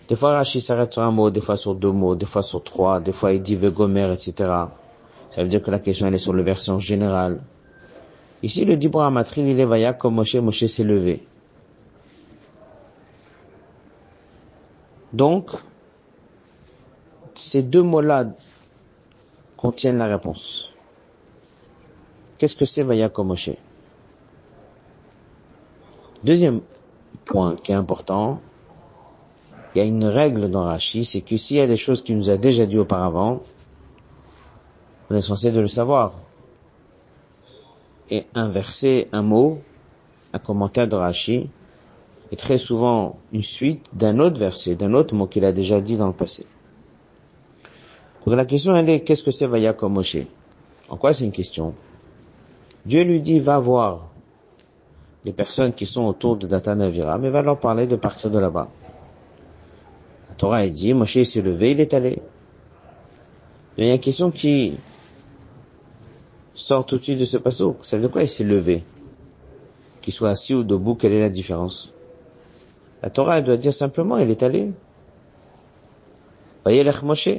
Des 0.07 0.15
fois, 0.15 0.33
Rachid 0.33 0.61
s'arrête 0.61 0.91
sur 0.93 1.03
un 1.03 1.11
mot, 1.11 1.29
des 1.29 1.39
fois 1.39 1.55
sur 1.55 1.75
deux 1.75 1.91
mots, 1.91 2.15
des 2.15 2.25
fois 2.25 2.41
sur 2.41 2.63
trois, 2.63 2.99
des 2.99 3.11
fois 3.11 3.31
il 3.31 3.41
dit 3.41 3.55
Vegomer, 3.55 4.11
etc. 4.11 4.33
Ça 5.29 5.43
veut 5.43 5.47
dire 5.47 5.61
que 5.61 5.69
la 5.69 5.79
question 5.79 6.07
elle 6.07 6.15
est 6.15 6.17
sur 6.17 6.33
le 6.33 6.41
version 6.41 6.79
générale. 6.79 7.39
Ici, 8.41 8.65
le 8.65 8.77
dit 8.77 8.89
Matril, 8.89 9.47
il 9.47 9.59
est 9.59 9.65
vaya 9.65 9.93
comme 9.93 10.15
Moshe, 10.15 10.35
Moshe 10.35 10.65
s'est 10.65 10.83
levé. 10.83 11.25
Donc, 15.13 15.51
ces 17.35 17.61
deux 17.63 17.83
mots-là 17.83 18.25
contiennent 19.57 19.97
la 19.97 20.07
réponse. 20.07 20.71
Qu'est-ce 22.37 22.55
que 22.55 22.65
c'est 22.65 22.83
vaya 22.83 23.11
Moshe? 23.17 23.51
Deuxième 26.23 26.61
point 27.25 27.55
qui 27.55 27.71
est 27.71 27.75
important, 27.75 28.41
il 29.73 29.79
y 29.79 29.81
a 29.81 29.85
une 29.85 30.05
règle 30.05 30.49
dans 30.49 30.63
Rashi, 30.63 31.05
c'est 31.05 31.21
que 31.21 31.37
s'il 31.37 31.57
y 31.57 31.61
a 31.61 31.67
des 31.67 31.77
choses 31.77 32.03
qu'il 32.03 32.17
nous 32.17 32.29
a 32.29 32.37
déjà 32.37 32.65
dit 32.65 32.77
auparavant, 32.77 33.41
on 35.09 35.15
est 35.15 35.21
censé 35.21 35.51
de 35.51 35.59
le 35.59 35.67
savoir. 35.67 36.13
Et 38.09 38.25
inverser 38.33 39.07
un 39.11 39.21
mot, 39.21 39.59
un 40.33 40.39
commentaire 40.39 40.87
de 40.87 40.95
Rashi, 40.95 41.49
est 42.31 42.35
très 42.35 42.57
souvent 42.57 43.17
une 43.31 43.43
suite 43.43 43.85
d'un 43.93 44.19
autre 44.19 44.39
verset, 44.39 44.75
d'un 44.75 44.93
autre 44.93 45.15
mot 45.15 45.27
qu'il 45.27 45.45
a 45.45 45.51
déjà 45.51 45.81
dit 45.81 45.97
dans 45.97 46.07
le 46.07 46.13
passé. 46.13 46.45
Donc 48.25 48.35
la 48.35 48.45
question 48.45 48.75
elle 48.75 48.89
est, 48.89 49.01
qu'est-ce 49.01 49.23
que 49.23 49.31
c'est 49.31 49.47
Vaya 49.47 49.73
comme 49.73 49.93
Moshe? 49.93 50.17
En 50.89 50.97
quoi 50.97 51.13
c'est 51.13 51.25
une 51.25 51.31
question? 51.31 51.73
Dieu 52.85 53.03
lui 53.03 53.19
dit, 53.19 53.39
va 53.39 53.59
voir 53.59 54.08
les 55.25 55.33
personnes 55.33 55.73
qui 55.73 55.85
sont 55.85 56.05
autour 56.05 56.37
de 56.37 56.47
Datan 56.47 56.79
Avira, 56.79 57.17
mais 57.17 57.29
va 57.29 57.41
leur 57.41 57.59
parler 57.59 57.87
de 57.87 57.95
partir 57.95 58.29
de 58.29 58.39
là-bas. 58.39 58.69
La 60.29 60.35
Torah 60.35 60.65
est 60.65 60.69
dit, 60.69 60.93
Moshe 60.93 61.21
s'est 61.23 61.41
levé, 61.41 61.71
il 61.71 61.79
est 61.81 61.93
allé. 61.93 62.21
Il 63.77 63.85
y 63.85 63.91
a 63.91 63.93
une 63.93 63.99
question 63.99 64.31
qui 64.31 64.77
sort 66.53 66.85
tout 66.85 66.97
de 66.97 67.03
suite 67.03 67.19
de 67.19 67.25
ce 67.25 67.37
passage. 67.37 67.73
Ça 67.81 67.97
veut 67.97 68.03
dire 68.03 68.11
quoi 68.11 68.23
il 68.23 68.29
s'est 68.29 68.43
levé? 68.43 68.83
Qu'il 70.01 70.13
soit 70.13 70.29
assis 70.29 70.53
ou 70.53 70.63
debout, 70.63 70.95
quelle 70.95 71.13
est 71.13 71.19
la 71.19 71.29
différence? 71.29 71.91
La 73.01 73.09
Torah 73.09 73.41
doit 73.41 73.57
dire 73.57 73.73
simplement, 73.73 74.17
il 74.17 74.29
est 74.29 74.43
allé. 74.43 74.71
Voyez 76.63 76.83
Moshe. 77.03 77.29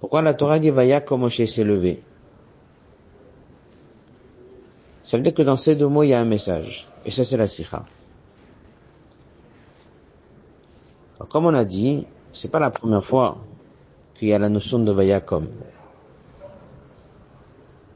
Pourquoi 0.00 0.22
la 0.22 0.34
Torah 0.34 0.58
dit 0.58 0.70
Vaya 0.70 1.00
comme 1.00 1.22
Moshe 1.22 1.44
s'est 1.44 1.64
levé? 1.64 2.02
Ça 5.06 5.16
veut 5.16 5.22
dire 5.22 5.34
que 5.34 5.42
dans 5.42 5.56
ces 5.56 5.76
deux 5.76 5.86
mots, 5.86 6.02
il 6.02 6.08
y 6.08 6.14
a 6.14 6.20
un 6.20 6.24
message. 6.24 6.88
Et 7.04 7.12
ça, 7.12 7.22
c'est 7.22 7.36
la 7.36 7.46
sikha. 7.46 7.84
comme 11.28 11.46
on 11.46 11.54
a 11.54 11.64
dit, 11.64 12.04
c'est 12.32 12.48
pas 12.48 12.58
la 12.58 12.70
première 12.70 13.04
fois 13.04 13.38
qu'il 14.16 14.26
y 14.26 14.32
a 14.32 14.38
la 14.40 14.48
notion 14.48 14.80
de 14.80 14.90
vayakom. 14.90 15.46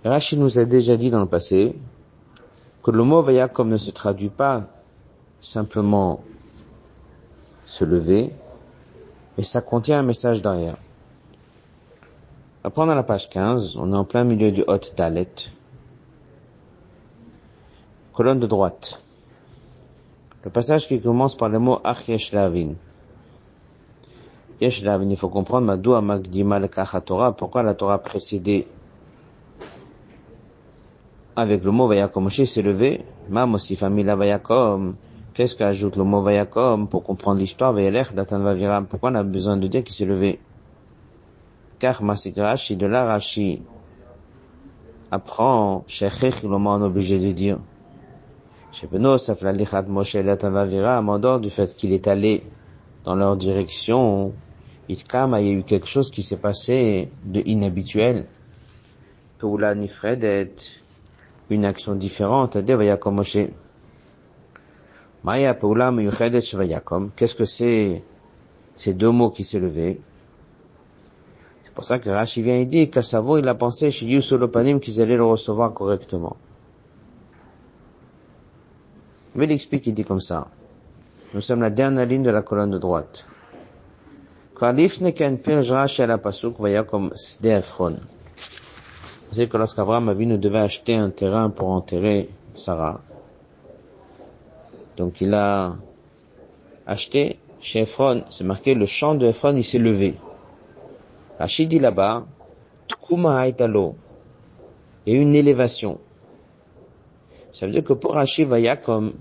Rachid 0.05 0.39
nous 0.39 0.57
a 0.61 0.65
déjà 0.65 0.97
dit 0.97 1.11
dans 1.11 1.19
le 1.19 1.27
passé 1.27 1.75
que 2.81 2.93
le 2.93 3.03
mot 3.03 3.23
vayakom 3.23 3.69
ne 3.69 3.77
se 3.77 3.91
traduit 3.91 4.29
pas 4.29 4.69
simplement 5.41 6.23
se 7.67 7.85
lever, 7.85 8.33
mais 9.37 9.43
ça 9.43 9.61
contient 9.61 9.99
un 9.99 10.05
message 10.05 10.43
derrière. 10.43 10.77
À 12.63 12.71
prendre 12.71 12.93
à 12.93 12.95
la 12.95 13.03
page 13.03 13.29
15, 13.31 13.77
on 13.79 13.93
est 13.93 13.97
en 13.97 14.05
plein 14.05 14.23
milieu 14.23 14.53
du 14.53 14.63
Hot 14.69 14.95
Dalet 14.97 15.51
colonne 18.21 18.39
de 18.39 18.47
droite. 18.47 19.01
Le 20.45 20.51
passage 20.51 20.87
qui 20.87 21.01
commence 21.01 21.35
par 21.35 21.49
le 21.49 21.59
mot 21.59 21.79
Ach 21.83 22.07
Yeshlavin. 22.07 22.75
Yeshlavin, 24.61 25.09
il 25.09 25.17
faut 25.17 25.31
comprendre 25.31 25.67
Madoua 25.67 26.03
Magdima 26.03 26.61
Torah, 26.69 27.33
pourquoi 27.35 27.63
la 27.63 27.73
Torah 27.73 27.99
précédée 27.99 28.67
avec 31.35 31.65
le 31.65 31.71
mot 31.71 31.89
Vayakom 31.89 32.25
Moshe 32.25 32.45
s'est 32.45 32.61
levé, 32.61 33.07
Mam 33.31 33.55
aussi 33.55 33.75
famille 33.75 34.05
Vayakom, 34.05 34.97
qu'est-ce 35.33 35.57
qu'ajoute 35.57 35.97
le 35.97 36.05
mot 36.05 36.21
Vayakom? 36.21 36.89
Pour 36.89 37.03
comprendre 37.03 37.41
l'histoire 37.41 37.73
Vayelech 37.73 38.13
Datan 38.13 38.41
Vaviram, 38.41 38.87
pourquoi 38.87 39.13
on 39.13 39.15
a 39.15 39.23
besoin 39.23 39.57
de 39.57 39.67
dire 39.67 39.83
qu'il 39.83 39.95
s'est 39.95 40.05
levé? 40.05 40.41
Car 41.79 42.03
Masikrashi 42.03 42.77
de 42.77 42.85
l'Arashi 42.85 43.63
apprend, 45.11 45.85
Shechech, 45.87 46.45
mot 46.45 46.71
obligé 46.83 47.19
de 47.19 47.33
dire, 47.33 47.57
en 48.73 48.77
dehors 51.19 51.41
du 51.41 51.51
fait 51.51 51.77
qu'il 51.77 51.93
est 51.93 52.07
allé 52.07 52.45
dans 53.05 53.17
leur 53.17 53.37
direction, 53.37 54.33
il 54.89 54.97
y 54.97 55.05
a 55.15 55.53
eu 55.53 55.63
quelque 55.63 55.87
chose 55.87 56.11
qui 56.11 56.23
s'est 56.23 56.37
passé 56.37 57.11
de 57.25 57.43
inhabituel. 57.47 58.27
Une 61.51 61.65
action 61.65 61.95
différente, 61.95 62.57
Qu'est-ce 67.17 67.35
que 67.35 67.45
c'est 67.45 68.03
ces 68.77 68.95
deux 68.95 69.11
mots 69.11 69.31
qui 69.31 69.45
s'est 69.45 69.59
levé 69.59 70.01
C'est 71.63 71.75
pour 71.75 71.85
ça 71.85 71.99
que 71.99 72.09
Rashi 72.09 72.43
vient 72.43 72.57
et 72.57 72.67
dit 72.67 72.89
qu'à 72.89 73.03
il 73.03 73.49
a 73.49 73.55
pensé 73.55 73.91
chez 73.91 74.07
Yusolopanim 74.07 74.81
qu'ils 74.81 75.01
allaient 75.01 75.17
le 75.17 75.25
recevoir 75.25 75.75
correctement. 75.75 76.37
Mais 79.41 79.47
il 79.47 79.53
explique, 79.53 79.87
il 79.87 79.95
dit 79.95 80.05
comme 80.05 80.21
ça. 80.21 80.49
Nous 81.33 81.41
sommes 81.41 81.63
la 81.63 81.71
dernière 81.71 82.05
ligne 82.05 82.23
de 82.23 82.31
la 82.31 82.43
colonne 82.43 82.73
de 82.73 82.77
droite. 82.77 83.25
Vous 84.55 84.67
savez 84.67 84.87
que 89.49 89.57
lorsqu'Abraham 89.57 90.13
nous 90.13 90.37
devait 90.37 90.59
acheter 90.59 90.95
un 90.95 91.09
terrain 91.09 91.49
pour 91.49 91.69
enterrer 91.69 92.29
Sarah. 92.55 93.01
Donc 94.99 95.23
il 95.23 95.33
a 95.33 95.75
acheté 96.87 97.39
chez 97.63 97.81
Ephron, 97.81 98.25
c'est 98.29 98.45
marqué 98.45 98.75
le 98.75 98.85
champ 98.85 99.15
de 99.15 99.27
Ephron, 99.27 99.57
il 99.57 99.65
s'est 99.65 99.79
levé. 99.79 100.17
Rachid 101.39 101.71
dit 101.71 101.79
là-bas, 101.79 102.27
Tkuma 102.89 103.39
a 103.39 103.49
une 105.07 105.35
élévation. 105.35 105.99
Ça 107.61 107.67
veut 107.67 107.73
dire 107.73 107.85
que 107.85 107.93
pour 107.93 108.15
Vaya 108.15 108.77
comme 108.77 109.13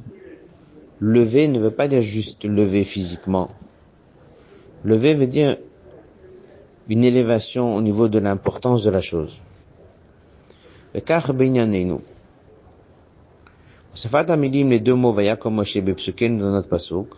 lever 1.01 1.49
ne 1.49 1.59
veut 1.59 1.71
pas 1.71 1.89
dire 1.89 2.01
juste 2.01 2.45
lever 2.45 2.85
physiquement. 2.85 3.49
Lever 4.85 5.13
veut 5.13 5.27
dire 5.27 5.57
une 6.87 7.03
élévation 7.03 7.75
au 7.75 7.81
niveau 7.81 8.07
de 8.07 8.17
l'importance 8.17 8.81
de 8.81 8.91
la 8.91 9.01
chose. 9.01 9.37
Safat 13.93 14.31
Amidim, 14.31 14.69
les 14.69 14.79
deux 14.79 14.95
mots 14.95 15.11
Vaya 15.11 15.35
comme 15.35 15.55
Moshe 15.55 15.77
Bepsuken 15.77 16.37
dans 16.37 16.51
notre 16.51 16.69
pasouk. 16.69 17.09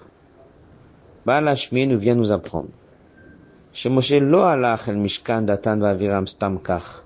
Baal 1.24 1.48
Hashmi 1.48 1.86
nous 1.86 2.00
vient 2.00 2.16
nous 2.16 2.32
apprendre. 2.32 2.70
Chez 3.74 3.90
Moshe 3.90 4.20
lo 4.20 4.40
alach 4.40 4.88
el 4.88 4.98
mishkan 4.98 5.44
datan 5.44 5.82
vaviram 5.82 6.26
stam 6.26 6.60
kach. 6.60 7.04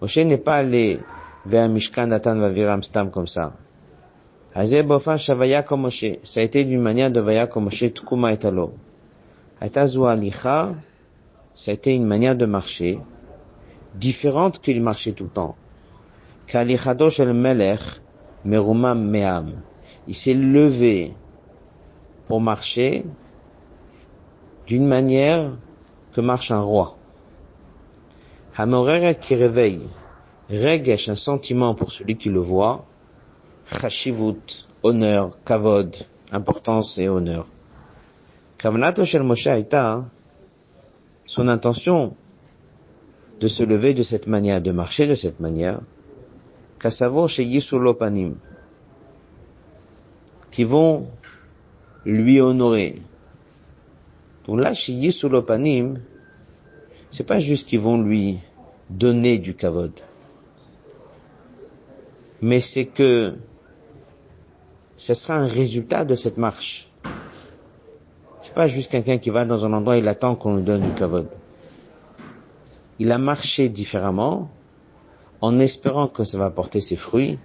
Moshe 0.00 0.18
n'est 0.18 0.38
pas 0.38 0.58
allé 0.58 1.00
Mishkan 1.46 2.08
Natan 2.08 2.38
Vaviram 2.38 2.82
Stam 2.82 3.10
comme 3.10 3.26
ça. 3.26 3.52
Hazé 4.54 4.82
Bofan 4.82 5.16
Shavaya 5.16 5.64
Moshe. 5.70 6.18
Ça 6.22 6.40
a 6.40 6.46
d'une 6.46 6.80
manière 6.80 7.10
de 7.10 7.20
Vaya 7.20 7.48
Moshe 7.56 7.92
Tukuma 7.94 8.32
Etalo. 8.32 8.74
Haitazua 9.60 10.16
Licha, 10.16 10.74
ça 11.54 11.72
a 11.72 11.90
une 11.90 12.06
manière 12.06 12.34
de 12.34 12.46
marcher, 12.46 12.98
différente 13.94 14.60
qu'il 14.60 14.82
marchait 14.82 15.12
tout 15.12 15.24
le 15.24 15.30
temps. 15.30 15.56
Kalichado 16.46 17.10
Shel 17.10 17.34
Melech, 17.34 17.80
Merumam 18.44 19.06
Meam. 19.08 19.60
Il 20.08 20.14
s'est 20.14 20.34
levé 20.34 21.12
pour 22.26 22.40
marcher 22.40 23.04
d'une 24.66 24.86
manière 24.86 25.52
que 26.14 26.20
marche 26.22 26.50
un 26.50 26.62
roi. 26.62 26.96
Hamoreret 28.56 29.16
qui 29.16 29.34
réveille. 29.34 29.88
Regesh, 30.50 31.08
un 31.08 31.16
sentiment 31.16 31.76
pour 31.76 31.92
celui 31.92 32.16
qui 32.16 32.28
le 32.28 32.40
voit. 32.40 32.84
Chashivut, 33.66 34.66
honneur, 34.82 35.38
kavod, 35.44 35.96
importance 36.32 36.98
et 36.98 37.08
honneur. 37.08 37.46
Kavanato 38.58 39.04
shel 39.04 39.22
Moshe 39.22 39.48
son 41.26 41.46
intention 41.46 42.16
de 43.38 43.46
se 43.46 43.62
lever 43.62 43.94
de 43.94 44.02
cette 44.02 44.26
manière, 44.26 44.60
de 44.60 44.72
marcher 44.72 45.06
de 45.06 45.14
cette 45.14 45.38
manière, 45.38 45.80
Kasavo 46.80 47.28
chez 47.28 47.44
Yisulopanim, 47.44 48.34
qui 50.50 50.64
vont 50.64 51.06
lui 52.04 52.40
honorer. 52.40 53.00
Donc 54.46 54.58
là, 54.58 54.74
chez 54.74 54.94
Yisulopanim, 54.94 56.00
c'est 57.12 57.26
pas 57.26 57.38
juste 57.38 57.68
qu'ils 57.68 57.80
vont 57.80 58.02
lui 58.02 58.40
donner 58.90 59.38
du 59.38 59.54
kavod 59.54 59.92
mais 62.42 62.60
c'est 62.60 62.86
que 62.86 63.34
ce 64.96 65.14
sera 65.14 65.36
un 65.36 65.46
résultat 65.46 66.04
de 66.04 66.14
cette 66.14 66.36
marche. 66.36 66.88
C'est 68.42 68.54
pas 68.54 68.68
juste 68.68 68.90
quelqu'un 68.90 69.18
qui 69.18 69.30
va 69.30 69.44
dans 69.44 69.64
un 69.64 69.72
endroit, 69.72 69.96
il 69.96 70.08
attend 70.08 70.34
qu'on 70.34 70.56
lui 70.56 70.62
donne 70.62 70.82
du 70.82 70.92
kavod. 70.92 71.28
Il 72.98 73.12
a 73.12 73.18
marché 73.18 73.68
différemment, 73.68 74.50
en 75.40 75.58
espérant 75.58 76.08
que 76.08 76.24
ça 76.24 76.36
va 76.38 76.50
porter 76.50 76.80
ses 76.80 76.96
fruits, 76.96 77.38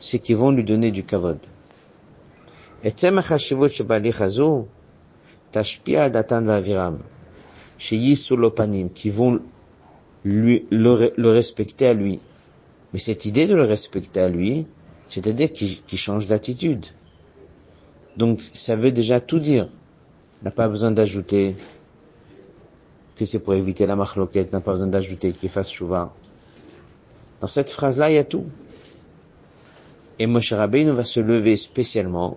c'est 0.00 0.18
qu'ils 0.18 0.36
vont 0.36 0.50
lui 0.50 0.64
donner 0.64 0.90
du 0.90 1.04
kavod. 1.04 1.38
Et 2.82 2.92
tashpia 5.54 6.10
datan 6.10 6.42
vaviram, 6.42 6.98
qui 7.78 9.10
vont 9.10 9.40
lui, 10.24 10.66
le, 10.70 11.28
respecter 11.30 11.86
à 11.86 11.94
lui. 11.94 12.20
Mais 12.94 13.00
cette 13.00 13.24
idée 13.24 13.48
de 13.48 13.56
le 13.56 13.64
respecter 13.64 14.20
à 14.20 14.28
lui, 14.28 14.66
c'est-à-dire 15.08 15.52
qu'il 15.52 15.98
change 15.98 16.28
d'attitude. 16.28 16.86
Donc 18.16 18.40
ça 18.54 18.76
veut 18.76 18.92
déjà 18.92 19.20
tout 19.20 19.40
dire. 19.40 19.68
N'a 20.44 20.52
pas 20.52 20.68
besoin 20.68 20.92
d'ajouter 20.92 21.56
que 23.16 23.24
c'est 23.24 23.40
pour 23.40 23.54
éviter 23.54 23.84
la 23.86 23.96
marloquette, 23.96 24.52
n'a 24.52 24.60
pas 24.60 24.70
besoin 24.70 24.86
d'ajouter 24.86 25.32
qu'il 25.32 25.48
fasse 25.48 25.72
chouva. 25.72 26.14
Dans 27.40 27.48
cette 27.48 27.68
phrase-là, 27.68 28.10
il 28.12 28.14
y 28.14 28.18
a 28.18 28.22
tout. 28.24 28.46
Et 30.20 30.28
Moshe 30.28 30.52
Rabbeinu 30.52 30.92
va 30.92 31.02
se 31.02 31.18
lever 31.18 31.56
spécialement, 31.56 32.36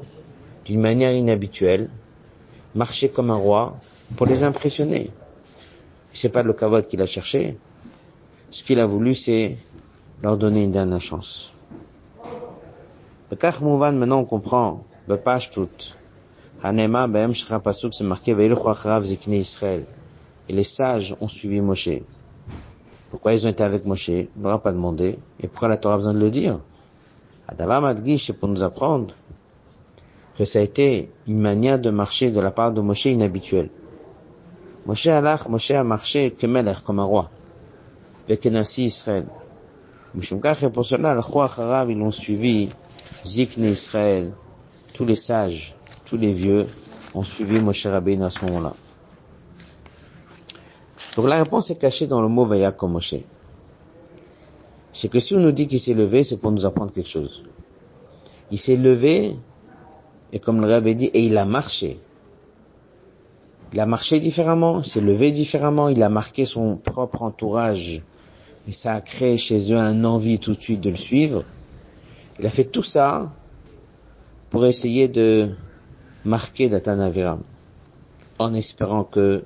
d'une 0.65 0.81
manière 0.81 1.11
inhabituelle, 1.11 1.87
marcher 2.73 3.09
comme 3.09 3.29
un 3.29 3.35
roi, 3.35 3.79
pour 4.15 4.25
les 4.25 4.41
impressionner. 4.41 5.11
C'est 6.13 6.29
pas 6.29 6.41
le 6.41 6.53
kavod 6.53 6.87
qu'il 6.87 7.01
a 7.03 7.05
cherché. 7.05 7.57
Ce 8.49 8.63
qu'il 8.63 8.79
a 8.79 8.87
voulu, 8.87 9.13
c'est 9.13 9.57
leur 10.21 10.37
donner 10.37 10.63
une 10.63 10.71
dernière 10.71 11.01
chance. 11.01 11.51
Maintenant, 13.29 14.19
on 14.19 14.25
comprend. 14.25 14.83
page 15.23 15.51
toute. 15.51 15.95
Hanema, 16.63 17.07
Be'em, 17.07 17.33
Pasuk, 17.63 17.93
c'est 17.93 18.03
marqué, 18.03 18.31
Israël. 19.27 19.85
Et 20.49 20.53
les 20.53 20.63
sages 20.63 21.15
ont 21.21 21.27
suivi 21.27 21.61
Moshe. 21.61 21.89
Pourquoi 23.11 23.33
ils 23.33 23.45
ont 23.45 23.49
été 23.49 23.63
avec 23.63 23.85
Moshe? 23.85 24.09
On 24.09 24.43
leur 24.43 24.53
a 24.53 24.63
pas 24.63 24.71
demandé. 24.71 25.19
Et 25.39 25.47
pourquoi 25.47 25.67
la 25.67 25.77
Torah 25.77 25.95
a 25.95 25.97
besoin 25.97 26.13
de 26.13 26.19
le 26.19 26.29
dire? 26.29 26.59
Adavam 27.47 27.85
Adgish, 27.85 28.27
c'est 28.27 28.33
pour 28.33 28.49
nous 28.49 28.63
apprendre 28.63 29.13
que 30.37 30.45
ça 30.45 30.59
a 30.59 30.61
été 30.61 31.09
une 31.27 31.39
manière 31.39 31.79
de 31.79 31.89
marcher 31.89 32.31
de 32.31 32.39
la 32.39 32.51
part 32.51 32.71
de 32.71 32.81
Moshe 32.81 33.05
inhabituelle. 33.05 33.69
Moshe 34.85 35.07
Allah, 35.07 35.39
Moshe 35.47 35.71
a 35.71 35.83
marché 35.83 36.35
comme 36.85 36.99
un 36.99 37.03
roi. 37.03 37.29
Un 38.29 38.63
Israël. 38.77 39.25
Et 40.19 40.69
pour 40.69 40.83
cela, 40.83 41.13
le 41.13 41.91
ils 41.91 41.97
l'ont 41.97 42.11
suivi, 42.11 42.69
Zikne 43.23 43.65
Israël, 43.65 44.31
tous 44.93 45.05
les 45.05 45.15
sages, 45.15 45.75
tous 46.05 46.17
les 46.17 46.33
vieux, 46.33 46.65
ont 47.13 47.23
suivi 47.23 47.59
Moshe 47.59 47.85
Rabbeinu 47.85 48.23
à 48.23 48.31
ce 48.31 48.43
moment-là. 48.45 48.73
Donc 51.15 51.27
la 51.27 51.37
réponse 51.37 51.69
est 51.69 51.77
cachée 51.77 52.07
dans 52.07 52.21
le 52.21 52.27
mot 52.27 52.47
comme 52.75 52.93
Moshe. 52.93 53.15
C'est 54.91 55.09
que 55.09 55.19
si 55.19 55.35
on 55.35 55.39
nous 55.39 55.51
dit 55.51 55.67
qu'il 55.67 55.79
s'est 55.79 55.93
levé, 55.93 56.23
c'est 56.23 56.37
pour 56.37 56.51
nous 56.51 56.65
apprendre 56.65 56.91
quelque 56.91 57.09
chose. 57.09 57.43
Il 58.49 58.57
s'est 58.57 58.75
levé, 58.75 59.35
et 60.33 60.39
comme 60.39 60.61
le 60.61 60.67
Rabbi 60.67 60.95
dit, 60.95 61.11
et 61.13 61.19
il 61.19 61.37
a 61.37 61.45
marché. 61.45 61.99
Il 63.71 63.79
a 63.79 63.85
marché 63.85 64.19
différemment, 64.19 64.81
s'est 64.81 65.01
levé 65.01 65.31
différemment, 65.31 65.89
il 65.89 66.01
a 66.01 66.09
marqué 66.09 66.45
son 66.45 66.77
propre 66.77 67.21
entourage. 67.21 68.01
Et 68.67 68.71
ça 68.71 68.95
a 68.95 69.01
créé 69.01 69.37
chez 69.37 69.71
eux 69.71 69.77
un 69.77 70.03
envie 70.03 70.39
tout 70.39 70.53
de 70.53 70.61
suite 70.61 70.81
de 70.81 70.89
le 70.89 70.95
suivre. 70.97 71.43
Il 72.39 72.45
a 72.45 72.49
fait 72.49 72.65
tout 72.65 72.83
ça 72.83 73.33
pour 74.49 74.65
essayer 74.65 75.07
de 75.07 75.51
marquer 76.25 76.69
Datanaviram, 76.69 77.41
en 78.39 78.53
espérant 78.53 79.03
que 79.03 79.43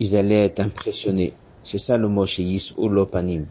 ils 0.00 0.16
allaient 0.16 0.44
être 0.44 0.60
impressionnés. 0.60 1.32
C'est 1.62 1.78
ça 1.78 1.96
le 1.96 2.08
mot 2.08 2.26
chez 2.26 2.58
ou 2.76 2.88
l'opanim. 2.88 3.46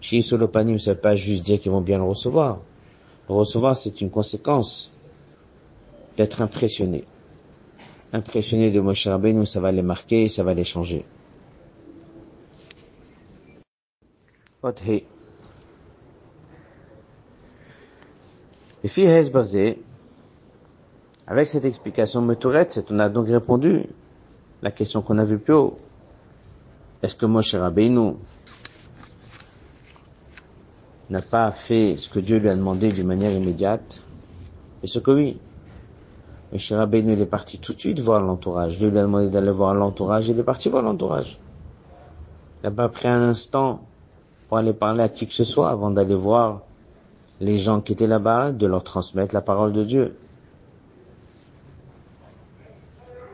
Chez 0.00 0.22
l'opanim, 0.32 0.78
ça 0.78 0.94
veut 0.94 1.00
pas 1.00 1.16
juste 1.16 1.42
dire 1.42 1.60
qu'ils 1.60 1.72
vont 1.72 1.82
bien 1.82 1.98
le 1.98 2.04
recevoir. 2.04 2.60
Recevoir, 3.28 3.76
c'est 3.76 4.00
une 4.00 4.10
conséquence 4.10 4.90
d'être 6.16 6.40
impressionné 6.42 7.04
impressionnés 8.14 8.70
de 8.70 8.80
Moshe 8.80 9.08
Rabbeinu, 9.08 9.44
ça 9.44 9.60
va 9.60 9.72
les 9.72 9.82
marquer, 9.82 10.28
ça 10.28 10.44
va 10.44 10.54
les 10.54 10.64
changer. 10.64 11.04
Avec 21.26 21.48
cette 21.48 21.64
explication 21.64 22.22
Metourette, 22.22 22.84
on 22.90 22.98
a 22.98 23.08
donc 23.10 23.28
répondu 23.28 23.86
la 24.62 24.70
question 24.70 25.02
qu'on 25.02 25.18
a 25.18 25.24
vue 25.24 25.38
plus 25.38 25.52
haut. 25.52 25.78
Est-ce 27.02 27.14
que 27.14 27.26
Moshe 27.26 27.54
Rabbeinu 27.54 28.14
n'a 31.10 31.20
pas 31.20 31.50
fait 31.52 31.96
ce 31.98 32.08
que 32.08 32.20
Dieu 32.20 32.38
lui 32.38 32.48
a 32.48 32.56
demandé 32.56 32.90
d'une 32.90 33.06
manière 33.06 33.32
immédiate? 33.32 34.00
Et 34.82 34.86
ce 34.86 34.98
que 34.98 35.10
oui. 35.10 35.38
M. 36.52 36.58
Rabbeinu, 36.70 37.12
est 37.20 37.26
parti 37.26 37.58
tout 37.58 37.74
de 37.74 37.80
suite 37.80 38.00
voir 38.00 38.22
l'entourage. 38.22 38.78
Dieu 38.78 38.88
lui 38.88 38.98
a 38.98 39.02
demandé 39.02 39.28
d'aller 39.28 39.50
voir 39.50 39.74
l'entourage, 39.74 40.28
il 40.28 40.38
est 40.38 40.44
parti 40.44 40.70
voir 40.70 40.82
l'entourage. 40.82 41.38
Il 42.62 42.66
n'a 42.66 42.70
pas 42.70 42.88
pris 42.88 43.08
un 43.08 43.20
instant 43.28 43.82
pour 44.54 44.60
aller 44.60 44.72
parler 44.72 45.02
à 45.02 45.08
qui 45.08 45.26
que 45.26 45.32
ce 45.32 45.42
soit 45.42 45.68
avant 45.68 45.90
d'aller 45.90 46.14
voir 46.14 46.60
les 47.40 47.58
gens 47.58 47.80
qui 47.80 47.92
étaient 47.92 48.06
là-bas, 48.06 48.52
de 48.52 48.68
leur 48.68 48.84
transmettre 48.84 49.34
la 49.34 49.40
parole 49.40 49.72
de 49.72 49.82
Dieu. 49.82 50.16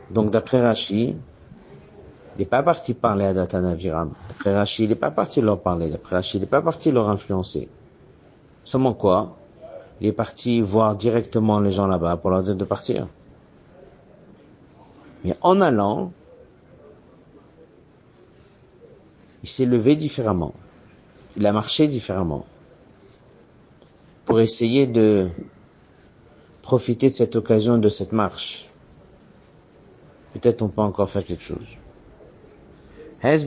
Donc 0.09 0.31
d'après 0.31 0.59
Rashi, 0.59 1.09
il 1.09 2.39
n'est 2.39 2.45
pas 2.45 2.63
parti 2.63 2.95
parler 2.95 3.25
à 3.25 3.35
Datanaviram. 3.35 4.13
D'après 4.29 4.55
Rashi, 4.55 4.85
il 4.85 4.89
n'est 4.89 4.95
pas 4.95 5.11
parti 5.11 5.41
leur 5.41 5.59
parler. 5.59 5.91
D'après 5.91 6.15
Rashi, 6.15 6.37
il 6.37 6.39
n'est 6.39 6.47
pas 6.47 6.63
parti 6.63 6.91
leur 6.91 7.07
influencer. 7.07 7.69
Seulement 8.63 8.95
quoi? 8.95 9.37
Il 9.99 10.07
est 10.07 10.13
parti 10.13 10.59
voir 10.59 10.95
directement 10.95 11.59
les 11.59 11.69
gens 11.69 11.85
là-bas 11.85 12.17
pour 12.17 12.31
leur 12.31 12.41
dire 12.41 12.55
de 12.55 12.65
partir. 12.65 13.07
Mais 15.23 15.35
en 15.41 15.61
allant, 15.61 16.13
il 19.43 19.49
s'est 19.49 19.67
levé 19.67 19.95
différemment. 19.95 20.55
Il 21.37 21.45
a 21.45 21.53
marché 21.53 21.87
différemment. 21.87 22.45
Pour 24.25 24.39
essayer 24.39 24.87
de 24.87 25.29
profiter 26.61 27.09
de 27.09 27.15
cette 27.15 27.35
occasion, 27.35 27.77
de 27.77 27.89
cette 27.89 28.11
marche. 28.11 28.69
Peut-être 30.33 30.61
on 30.61 30.69
peut 30.69 30.81
encore 30.81 31.09
faire 31.09 31.25
quelque 31.25 31.43
chose. 31.43 31.77
D'après 33.21 33.37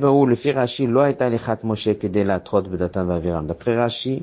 Rashi, 3.76 4.22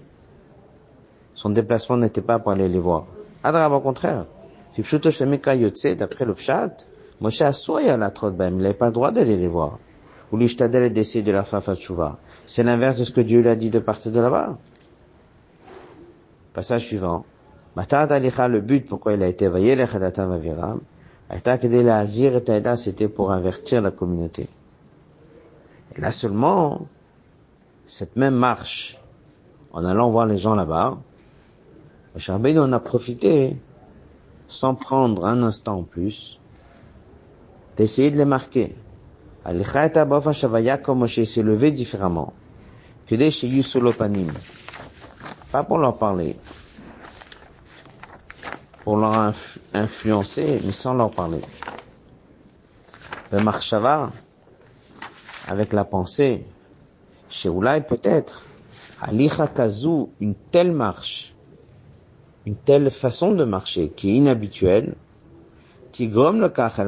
son 1.34 1.50
déplacement 1.50 1.98
n'était 1.98 2.22
pas 2.22 2.40
pour 2.40 2.52
aller 2.52 2.70
les 2.70 2.80
voir. 2.80 3.06
Adrab, 3.44 3.74
au 3.74 3.80
contraire. 3.80 4.26
D'après 4.78 6.26
le 6.26 6.34
pshat, 6.34 6.78
Moshe 7.20 7.42
a 7.42 7.48
à 7.48 7.98
la 7.98 8.14
il 8.48 8.58
n'avait 8.58 8.74
pas 8.74 8.88
le 8.88 8.92
droit 8.92 9.12
d'aller 9.12 9.36
les 9.36 9.48
voir. 9.48 9.80
Ou 10.32 10.38
l'ishtadel 10.38 10.94
d'essayer 10.94 11.24
de 11.24 11.32
la 11.32 11.44
fafatshuva. 11.44 12.20
C'est 12.48 12.64
l'inverse 12.64 12.98
de 12.98 13.04
ce 13.04 13.12
que 13.12 13.22
Dieu 13.22 13.42
lui 13.42 13.50
a 13.50 13.56
dit 13.56 13.70
de 13.70 13.80
partir 13.80 14.12
de 14.12 14.20
là-bas. 14.20 14.58
Passage 16.54 16.86
suivant. 16.86 17.26
le 17.76 18.60
but 18.60 18.86
pourquoi 18.86 19.14
il 19.14 19.24
a 19.24 19.28
été 19.28 19.48
le 19.48 19.86
vaviram, 20.28 20.82
c'était 22.78 23.08
pour 23.08 23.32
avertir 23.32 23.82
la 23.82 23.92
communauté. 23.92 24.50
Et 25.96 26.02
là 26.02 26.12
seulement, 26.12 26.88
cette 27.86 28.16
même 28.16 28.36
marche, 28.36 29.00
en 29.74 29.86
allant 29.86 30.10
voir 30.12 30.26
les 30.26 30.38
gens 30.38 30.56
là-bas, 30.56 30.98
Moshe 32.14 32.30
en 32.30 32.74
a 32.74 32.80
profité, 32.80 33.56
sans 34.48 34.76
prendre 34.76 35.26
un 35.26 35.44
instant 35.44 35.80
en 35.80 35.84
plus, 35.84 36.40
d'essayer 37.78 38.12
de 38.12 38.18
les 38.18 38.26
marquer. 38.26 38.76
Comme 40.84 41.00
Moshe 41.00 41.24
s'est 41.24 41.42
levé 41.42 41.72
différemment. 41.72 42.34
Que 43.08 43.16
des 43.16 43.32
chez 43.32 43.48
Yusolopanim. 43.48 44.32
Pas 45.52 45.64
pour 45.64 45.78
leur 45.78 45.98
parler. 45.98 46.36
Pour 48.84 48.98
leur 48.98 49.34
influencer, 49.74 50.62
mais 50.64 50.72
sans 50.72 50.94
leur 50.94 51.12
parler. 51.12 51.42
Le 53.32 53.42
marchava, 53.42 54.12
avec 55.48 55.74
la 55.74 55.86
pensée, 55.86 56.46
chez 57.30 57.50
Oulai 57.50 57.82
peut-être, 57.82 58.46
Alicha 59.02 59.48
Kazu, 59.48 60.08
une 60.20 60.36
telle 60.52 60.72
marche, 60.72 61.34
une 62.46 62.56
telle 62.56 62.92
façon 62.92 63.32
de 63.32 63.44
marcher 63.44 63.90
qui 63.90 64.12
est 64.12 64.16
inhabituelle, 64.16 64.96
Tigrom 65.92 66.40
le 66.40 66.50
kach, 66.50 66.80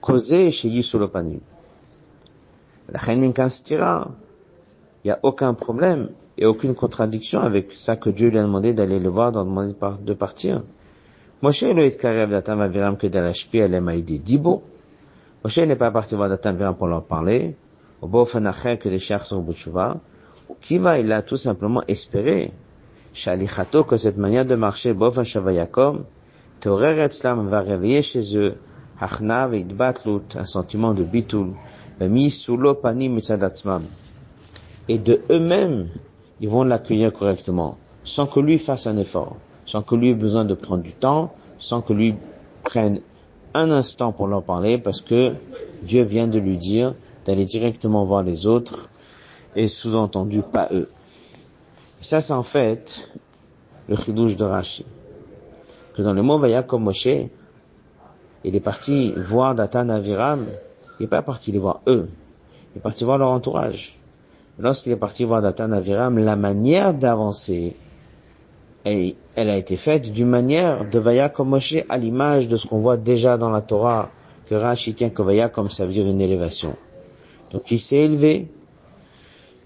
causer 0.00 0.50
chez 0.50 0.68
Yisolopanim. 0.68 1.40
La 2.90 3.00
il 5.04 5.06
n'y 5.06 5.10
a 5.10 5.20
aucun 5.22 5.54
problème 5.54 6.08
et 6.36 6.46
aucune 6.46 6.74
contradiction 6.74 7.40
avec 7.40 7.72
ça 7.72 7.96
que 7.96 8.10
Dieu 8.10 8.30
lui 8.30 8.38
a 8.38 8.42
demandé 8.42 8.72
d'aller 8.72 8.98
le 8.98 9.08
voir, 9.08 9.32
d'en 9.32 9.44
demander 9.44 9.74
de 10.00 10.14
partir. 10.14 10.62
Moshe. 11.42 11.62
Moshe 15.44 15.58
n'est 15.58 15.76
pas 15.76 15.90
parti 15.90 16.14
voir 16.16 16.28
Datan 16.28 16.50
Aviram 16.50 16.74
pour 16.74 16.88
leur 16.88 17.04
parler, 17.04 17.56
au 18.02 18.08
beau 18.08 18.24
que 18.24 18.88
les 18.88 18.98
chers 18.98 19.24
sont 19.24 19.46
Qui 20.60 20.78
va, 20.78 20.98
il 20.98 21.12
a 21.12 21.22
tout 21.22 21.36
simplement 21.36 21.82
espéré, 21.86 22.52
Shalichato, 23.12 23.84
que 23.84 23.96
cette 23.96 24.16
manière 24.16 24.46
de 24.46 24.56
marcher, 24.56 24.94
bof 24.94 25.22
shavayakom, 25.22 26.04
Teorer 26.60 26.98
Etzlam 27.04 27.48
va 27.48 27.60
réveiller 27.60 28.02
chez 28.02 28.36
eux, 28.36 28.56
Un 29.00 30.44
sentiment 30.44 30.94
de 30.94 31.04
bitul, 31.04 31.52
Et 34.88 34.98
de 34.98 35.20
eux-mêmes, 35.30 35.88
ils 36.40 36.48
vont 36.48 36.64
l'accueillir 36.64 37.12
correctement, 37.12 37.78
sans 38.04 38.26
que 38.26 38.40
lui 38.40 38.58
fasse 38.58 38.86
un 38.86 38.96
effort, 38.96 39.36
sans 39.66 39.82
que 39.82 39.94
lui 39.94 40.10
ait 40.10 40.14
besoin 40.14 40.44
de 40.44 40.54
prendre 40.54 40.82
du 40.82 40.92
temps, 40.92 41.32
sans 41.58 41.80
que 41.80 41.92
lui 41.92 42.14
prenne 42.64 43.00
un 43.54 43.70
instant 43.70 44.12
pour 44.12 44.26
leur 44.26 44.42
parler, 44.42 44.78
parce 44.78 45.00
que 45.00 45.34
Dieu 45.82 46.02
vient 46.02 46.26
de 46.26 46.38
lui 46.38 46.56
dire 46.56 46.94
d'aller 47.24 47.44
directement 47.44 48.04
voir 48.04 48.22
les 48.22 48.46
autres, 48.46 48.88
et 49.54 49.68
sous-entendu 49.68 50.42
pas 50.42 50.68
eux. 50.72 50.88
Ça, 52.00 52.20
c'est 52.20 52.32
en 52.32 52.42
fait 52.42 53.10
le 53.88 53.96
chidouche 53.96 54.36
de 54.36 54.44
Rashi. 54.44 54.84
Que 55.94 56.02
dans 56.02 56.12
le 56.12 56.22
mot 56.22 56.38
Vaya 56.38 56.62
comme 56.62 56.84
Moshe, 56.84 57.08
il 58.44 58.54
est 58.54 58.60
parti 58.60 59.12
voir 59.16 59.54
Datan 59.54 59.88
Aviram, 59.88 60.46
il 60.98 61.02
n'est 61.02 61.08
pas 61.08 61.22
parti 61.22 61.52
les 61.52 61.58
voir 61.58 61.80
eux, 61.86 62.08
il 62.74 62.78
est 62.78 62.82
parti 62.82 63.04
voir 63.04 63.18
leur 63.18 63.30
entourage. 63.30 63.98
Lorsqu'il 64.58 64.92
est 64.92 64.96
parti 64.96 65.24
voir 65.24 65.42
Datan 65.42 65.72
Aviram, 65.72 66.18
la 66.18 66.36
manière 66.36 66.94
d'avancer, 66.94 67.76
elle, 68.84 69.14
a 69.50 69.56
été 69.56 69.76
faite 69.76 70.12
d'une 70.12 70.28
manière 70.28 70.88
de 70.88 70.98
Vaya 70.98 71.28
comme 71.28 71.58
à 71.88 71.98
l'image 71.98 72.48
de 72.48 72.56
ce 72.56 72.66
qu'on 72.66 72.78
voit 72.78 72.96
déjà 72.96 73.36
dans 73.36 73.50
la 73.50 73.60
Torah, 73.60 74.10
que 74.48 74.54
Rashi 74.54 74.94
tient 74.94 75.10
que 75.10 75.22
Vaya 75.22 75.48
comme 75.48 75.70
ça 75.70 75.84
veut 75.84 75.92
dire 75.92 76.06
une 76.06 76.20
élévation. 76.20 76.74
Donc 77.52 77.70
il 77.70 77.80
s'est 77.80 77.96
élevé, 77.96 78.48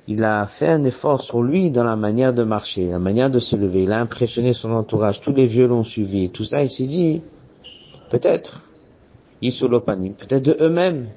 il 0.09 0.25
a 0.25 0.47
fait 0.47 0.69
un 0.69 0.85
effort 0.85 1.21
sur 1.21 1.43
lui 1.43 1.71
dans 1.71 1.85
la 1.85 1.97
manière 1.97 2.33
de 2.33 2.43
marcher, 2.43 2.91
la 2.91 2.99
manière 2.99 3.31
de 3.31 3.39
se 3.39 3.55
lever, 3.57 3.85
il 3.85 3.93
a 3.93 4.01
impressionné 4.01 4.53
son 4.53 4.73
entourage, 4.73 5.21
tous 5.21 5.33
les 5.33 5.47
vieux 5.47 5.67
l'ont 5.67 5.85
suivi, 5.85 6.31
tout 6.31 6.45
ça, 6.45 6.63
il 6.63 6.71
s'est 6.71 6.87
dit, 6.87 7.23
peut-être, 8.13 8.61
Yisolopanim, 9.41 10.13
peut-être 10.13 10.45
de 10.45 10.57
eux-mêmes, 10.61 11.09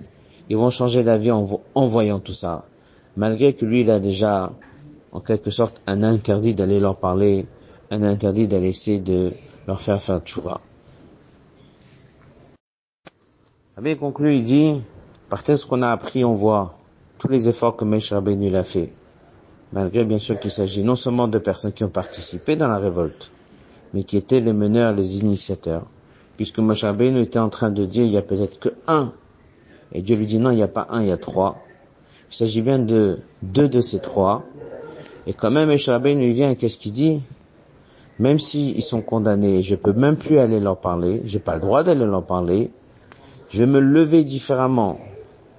ils 0.50 0.58
vont 0.58 0.72
changer 0.72 1.04
d'avis 1.04 1.32
en 1.32 1.88
voyant 1.88 2.20
tout 2.20 2.34
ça 2.34 2.66
malgré 3.16 3.54
que 3.54 3.66
lui, 3.66 3.82
il 3.82 3.90
a 3.90 4.00
déjà, 4.00 4.52
en 5.12 5.20
quelque 5.20 5.50
sorte, 5.50 5.82
un 5.88 6.04
interdit 6.04 6.54
d'aller 6.54 6.80
leur 6.80 6.98
parler, 6.98 7.46
un 7.92 8.04
interdit 8.04 8.48
d'aller 8.48 8.70
essayer 8.70 9.00
de 9.00 9.34
leur 9.68 9.82
faire 9.82 10.02
faire 10.02 10.20
tchouva. 10.20 10.62
Rabbi 13.76 13.98
conclut, 13.98 14.36
il 14.36 14.44
dit, 14.44 14.82
par 15.30 15.46
ce 15.46 15.66
qu'on 15.66 15.82
a 15.82 15.92
appris, 15.92 16.24
on 16.24 16.36
voit 16.36 16.78
tous 17.18 17.28
les 17.28 17.48
efforts 17.48 17.76
que 17.76 17.86
Meshach 17.86 18.16
Rabbeinu 18.16 18.56
a 18.56 18.64
fait. 18.64 18.92
Malgré 19.74 20.06
bien 20.06 20.20
sûr 20.20 20.40
qu'il 20.40 20.52
s'agit 20.52 20.84
non 20.84 20.96
seulement 20.96 21.28
de 21.28 21.40
personnes 21.40 21.74
qui 21.74 21.84
ont 21.84 21.90
participé 21.90 22.56
dans 22.56 22.68
la 22.68 22.78
révolte, 22.78 23.32
mais 23.94 24.04
qui 24.04 24.16
étaient 24.16 24.40
les 24.40 24.54
meneurs, 24.54 24.94
les 24.94 25.18
initiateurs. 25.18 25.86
Puisque 26.38 26.60
Moshe 26.60 26.84
Rabbeinu 26.84 27.22
était 27.22 27.40
en 27.40 27.50
train 27.50 27.70
de 27.70 27.86
dire, 27.86 28.04
il 28.04 28.12
y 28.12 28.18
a 28.18 28.22
peut-être 28.22 28.60
que 28.60 28.70
un. 28.88 29.12
Et 29.92 30.02
Dieu 30.02 30.16
lui 30.16 30.26
dit, 30.26 30.40
non, 30.40 30.52
il 30.52 30.56
n'y 30.56 30.64
a 30.64 30.68
pas 30.68 30.88
un, 30.90 31.02
il 31.02 31.08
y 31.08 31.12
a 31.12 31.18
trois. 31.18 31.60
Il 32.32 32.36
s'agit 32.36 32.62
bien 32.62 32.80
de 32.80 33.20
deux 33.42 33.70
de 33.70 33.82
ces 33.82 34.00
trois. 34.00 34.44
Et 35.28 35.34
quand 35.34 35.52
même, 35.52 35.72
Eshrabé 35.72 36.16
nous 36.16 36.34
vient, 36.34 36.56
qu'est-ce 36.56 36.78
qu'il 36.78 36.92
dit? 36.92 37.22
Même 38.20 38.40
s'ils 38.40 38.84
sont 38.84 39.02
condamnés, 39.02 39.62
je 39.62 39.76
peux 39.76 39.92
même 39.92 40.16
plus 40.16 40.40
aller 40.40 40.60
leur 40.60 40.78
parler, 40.78 41.22
j'ai 41.26 41.40
pas 41.40 41.56
le 41.56 41.62
droit 41.62 41.84
d'aller 41.84 42.06
leur 42.06 42.24
parler, 42.24 42.72
je 43.50 43.60
vais 43.60 43.66
me 43.66 43.80
lever 43.80 44.24
différemment 44.24 45.00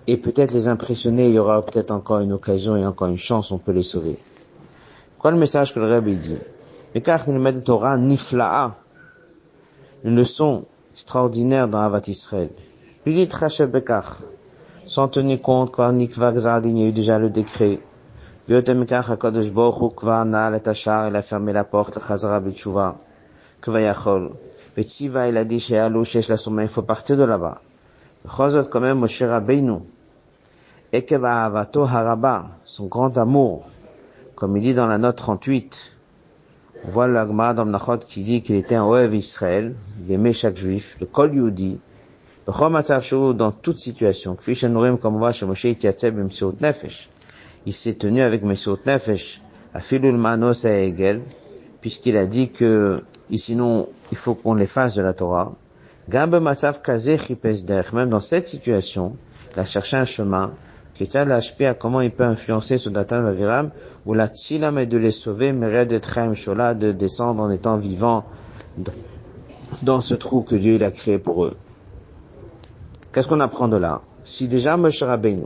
et 0.06 0.16
peut-être 0.16 0.54
les 0.54 0.66
impressionner, 0.68 1.28
il 1.28 1.34
y 1.34 1.38
aura 1.38 1.64
peut-être 1.64 1.90
encore 1.90 2.20
une 2.20 2.32
occasion 2.32 2.76
et 2.76 2.86
encore 2.86 3.08
une 3.08 3.18
chance, 3.18 3.50
on 3.50 3.58
peut 3.58 3.72
les 3.72 3.82
sauver. 3.82 4.16
Quoi 5.18 5.32
le 5.32 5.36
message 5.36 5.74
que 5.74 5.80
le 5.80 5.88
Rabbi 5.88 6.16
dit? 6.16 6.38
Torah 7.64 7.98
nifla'a, 7.98 8.76
une 10.04 10.16
leçon 10.16 10.64
extraordinaire 10.92 11.68
dans 11.68 11.80
Avat 11.80 12.02
Israël 12.06 12.50
sans 14.86 15.08
tenir 15.08 15.40
compte 15.40 15.72
quand 15.72 15.92
Nikva 15.92 16.32
il 16.64 16.78
y 16.78 16.84
a 16.84 16.88
eu 16.88 16.92
déjà 16.92 17.18
le 17.18 17.30
décret. 17.30 17.80
Il 18.48 18.54
a 18.54 18.62
fermé 21.22 21.52
la 21.52 21.64
porte, 21.64 21.98
Chazara 22.06 22.40
B'tshuva, 22.40 22.96
Kva 23.60 23.80
Yachol. 23.80 24.32
Vetsiva, 24.76 25.28
il 25.28 25.36
a 25.36 25.44
dit 25.44 25.58
chez 25.58 25.78
Alou, 25.78 26.04
chez 26.04 26.20
il 26.20 26.68
faut 26.68 26.82
partir 26.82 27.16
de 27.16 27.24
là-bas. 27.24 27.60
Chazot 28.36 28.64
quand 28.64 28.80
même 28.80 28.98
Moshe 28.98 29.22
Rabbeinu. 29.22 29.80
Ekeva 30.92 31.44
Avato 31.44 31.82
Haraba, 31.82 32.46
son 32.64 32.86
grand 32.86 33.16
amour, 33.18 33.64
comme 34.34 34.56
il 34.56 34.62
dit 34.62 34.74
dans 34.74 34.86
la 34.86 34.98
note 34.98 35.16
38, 35.16 35.95
on 36.86 36.90
voit 36.90 37.08
l'Agma 37.08 37.52
d'Amnachot 37.52 37.98
qui 38.08 38.22
dit 38.22 38.42
qu'il 38.42 38.56
était 38.56 38.76
un 38.76 38.86
Oev 38.86 39.14
Israël, 39.14 39.74
il 40.06 40.12
aimait 40.12 40.32
chaque 40.32 40.56
juif, 40.56 40.96
le 41.00 41.06
Kol 41.06 41.34
Yudi, 41.34 41.78
dans 42.46 43.50
toute 43.50 43.78
situation, 43.78 44.36
comme 45.00 45.16
on 45.16 45.18
voit 45.18 45.32
chez 45.32 45.46
Moshe 45.46 45.64
Nefesh. 45.64 47.08
Il 47.66 47.72
s'est 47.72 47.94
tenu 47.94 48.20
avec 48.20 48.44
Mesiot 48.44 48.78
Nefesh, 48.86 49.42
à 49.74 49.80
Filul 49.80 50.16
Manos 50.16 50.64
à 50.64 50.70
Egel, 50.70 51.22
puisqu'il 51.80 52.16
a 52.16 52.26
dit 52.26 52.50
que, 52.50 52.98
sinon, 53.34 53.88
il 54.12 54.16
faut 54.16 54.34
qu'on 54.34 54.54
les 54.54 54.68
fasse 54.68 54.94
de 54.94 55.02
la 55.02 55.12
Torah. 55.12 55.56
Gambe 56.08 56.40
Matzav 56.40 56.82
Kaze 56.82 57.10
même 57.92 58.10
dans 58.10 58.20
cette 58.20 58.46
situation, 58.46 59.16
il 59.52 59.60
a 59.60 59.64
cherché 59.64 59.96
un 59.96 60.04
chemin, 60.04 60.52
est 61.04 61.16
à 61.66 61.74
comment 61.74 62.00
il 62.00 62.10
peut 62.10 62.24
influencer 62.24 62.78
ce 62.78 62.88
Datan 62.88 63.22
Vaviram, 63.22 63.70
où 64.06 64.14
la 64.14 64.28
Tzilam 64.28 64.78
est 64.78 64.86
de 64.86 64.98
les 64.98 65.10
sauver, 65.10 65.52
mais 65.52 65.86
de 65.86 65.98
Trem 65.98 66.34
Shola, 66.34 66.74
de 66.74 66.92
descendre 66.92 67.42
en 67.42 67.50
étant 67.50 67.76
vivant 67.76 68.24
dans 69.82 70.00
ce 70.00 70.14
trou 70.14 70.42
que 70.42 70.54
Dieu 70.54 70.74
il 70.74 70.84
a 70.84 70.90
créé 70.90 71.18
pour 71.18 71.44
eux. 71.44 71.56
Qu'est-ce 73.12 73.28
qu'on 73.28 73.40
apprend 73.40 73.68
de 73.68 73.76
là? 73.76 74.02
Si 74.24 74.48
déjà 74.48 74.76
Moshe 74.76 75.02
Rabbeinu 75.02 75.44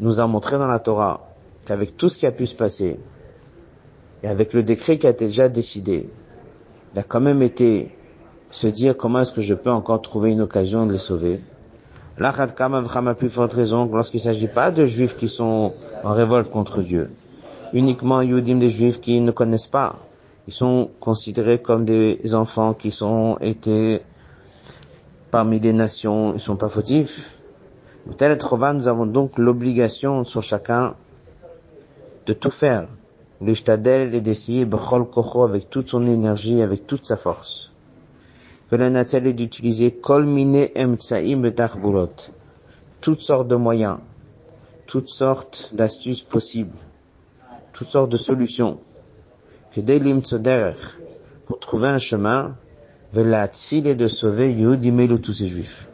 nous 0.00 0.20
a 0.20 0.26
montré 0.26 0.58
dans 0.58 0.66
la 0.66 0.78
Torah 0.78 1.28
qu'avec 1.64 1.96
tout 1.96 2.08
ce 2.08 2.18
qui 2.18 2.26
a 2.26 2.32
pu 2.32 2.46
se 2.46 2.54
passer, 2.54 2.98
et 4.22 4.28
avec 4.28 4.52
le 4.52 4.62
décret 4.62 4.98
qui 4.98 5.06
a 5.06 5.10
été 5.10 5.26
déjà 5.26 5.48
décidé, 5.48 6.08
il 6.94 6.98
a 6.98 7.02
quand 7.02 7.20
même 7.20 7.42
été 7.42 7.96
se 8.50 8.66
dire 8.66 8.96
comment 8.96 9.20
est-ce 9.20 9.32
que 9.32 9.40
je 9.40 9.54
peux 9.54 9.70
encore 9.70 10.02
trouver 10.02 10.32
une 10.32 10.42
occasion 10.42 10.86
de 10.86 10.92
les 10.92 10.98
sauver. 10.98 11.40
Là, 12.22 12.32
a 12.38 13.14
plus 13.16 13.30
forte 13.30 13.52
raison 13.52 13.90
lorsqu'il 13.92 14.18
ne 14.18 14.22
s'agit 14.22 14.46
pas 14.46 14.70
de 14.70 14.86
juifs 14.86 15.16
qui 15.16 15.28
sont 15.28 15.72
en 16.04 16.12
révolte 16.12 16.52
contre 16.52 16.80
Dieu, 16.80 17.10
uniquement 17.72 18.22
Yudim 18.22 18.60
des 18.60 18.68
juifs 18.68 19.00
qui 19.00 19.20
ne 19.20 19.32
connaissent 19.32 19.66
pas. 19.66 19.96
Ils 20.46 20.54
sont 20.54 20.88
considérés 21.00 21.60
comme 21.60 21.84
des 21.84 22.20
enfants 22.32 22.74
qui 22.74 22.92
sont 22.92 23.38
été 23.40 24.02
parmi 25.32 25.58
les 25.58 25.72
nations, 25.72 26.32
ils 26.34 26.40
sont 26.40 26.54
pas 26.54 26.68
fautifs. 26.68 27.32
Tel 28.16 28.38
nous 28.74 28.86
avons 28.86 29.06
donc 29.06 29.36
l'obligation 29.36 30.22
sur 30.22 30.44
chacun 30.44 30.94
de 32.26 32.34
tout 32.34 32.52
faire. 32.52 32.86
Le 33.40 33.52
et 34.14 34.20
d'essayer 34.20 34.64
kocho 34.64 35.42
avec 35.42 35.70
toute 35.70 35.88
son 35.88 36.06
énergie, 36.06 36.62
avec 36.62 36.86
toute 36.86 37.04
sa 37.04 37.16
force. 37.16 37.71
Est 38.72 39.32
d'utiliser 39.34 39.90
kol 39.90 40.24
mine 40.24 40.68
emtsaim 40.74 41.42
Toutes 43.02 43.20
sortes 43.20 43.48
de 43.48 43.54
moyens, 43.54 43.98
toutes 44.86 45.10
sortes 45.10 45.74
d'astuces 45.74 46.22
possibles, 46.22 46.78
toutes 47.74 47.90
sortes 47.90 48.10
de 48.10 48.16
solutions. 48.16 48.78
Que 49.72 49.82
delim 49.82 50.22
pour 51.46 51.58
trouver 51.58 51.88
un 51.88 51.98
chemin 51.98 52.56
et 53.14 53.94
de 53.94 54.08
sauver 54.08 54.54
Yehud 54.54 55.20
tous 55.20 55.34
ces 55.34 55.48
juifs. 55.48 55.86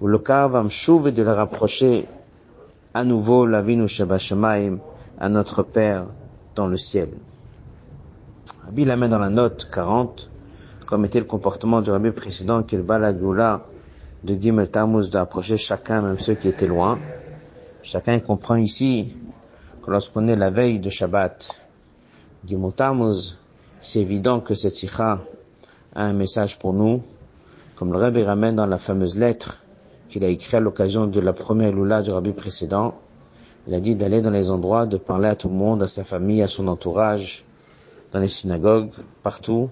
Ou 0.00 0.06
le 0.06 0.20
cas 0.20 0.46
va 0.46 0.62
me 0.62 1.10
de 1.10 1.22
le 1.24 1.32
rapprocher 1.32 2.06
à 2.94 3.02
nouveau 3.02 3.46
la 3.46 3.62
vie 3.62 3.88
Shabashamaim 3.88 4.78
à 5.18 5.28
notre 5.28 5.64
Père 5.64 6.06
dans 6.54 6.68
le 6.68 6.76
ciel. 6.76 7.08
Rabbi 8.64 8.84
la 8.84 8.96
met 8.96 9.08
dans 9.08 9.18
la 9.18 9.30
note 9.30 9.68
40, 9.72 10.30
comme 10.92 11.06
était 11.06 11.20
le 11.20 11.24
comportement 11.24 11.80
du 11.80 11.90
Rabbi 11.90 12.10
précédent, 12.10 12.64
qu'il 12.64 12.82
va 12.82 12.98
la 12.98 13.14
de 13.14 14.34
Gimel 14.38 14.70
Tammuz 14.70 15.08
d'approcher 15.08 15.56
chacun, 15.56 16.02
même 16.02 16.18
ceux 16.18 16.34
qui 16.34 16.48
étaient 16.48 16.66
loin. 16.66 16.98
Chacun 17.82 18.20
comprend 18.20 18.56
ici 18.56 19.16
que 19.82 19.90
lorsqu'on 19.90 20.28
est 20.28 20.36
la 20.36 20.50
veille 20.50 20.80
de 20.80 20.90
Shabbat, 20.90 21.48
Gimel 22.46 22.74
Tammuz, 22.74 23.38
c'est 23.80 24.00
évident 24.00 24.40
que 24.40 24.54
cette 24.54 24.74
sikha 24.74 25.22
a 25.94 26.04
un 26.04 26.12
message 26.12 26.58
pour 26.58 26.74
nous, 26.74 27.02
comme 27.74 27.90
le 27.90 27.98
Rabbi 27.98 28.22
ramène 28.22 28.56
dans 28.56 28.66
la 28.66 28.76
fameuse 28.76 29.16
lettre 29.16 29.62
qu'il 30.10 30.26
a 30.26 30.28
écrite 30.28 30.52
à 30.52 30.60
l'occasion 30.60 31.06
de 31.06 31.20
la 31.20 31.32
première 31.32 31.72
Lula 31.72 32.02
du 32.02 32.10
Rabbi 32.10 32.32
précédent, 32.32 32.96
Il 33.66 33.72
a 33.72 33.80
dit 33.80 33.94
d'aller 33.94 34.20
dans 34.20 34.28
les 34.28 34.50
endroits, 34.50 34.84
de 34.84 34.98
parler 34.98 35.28
à 35.28 35.36
tout 35.36 35.48
le 35.48 35.54
monde, 35.54 35.82
à 35.82 35.88
sa 35.88 36.04
famille, 36.04 36.42
à 36.42 36.48
son 36.48 36.68
entourage, 36.68 37.46
dans 38.12 38.18
les 38.18 38.28
synagogues, 38.28 38.90
partout, 39.22 39.70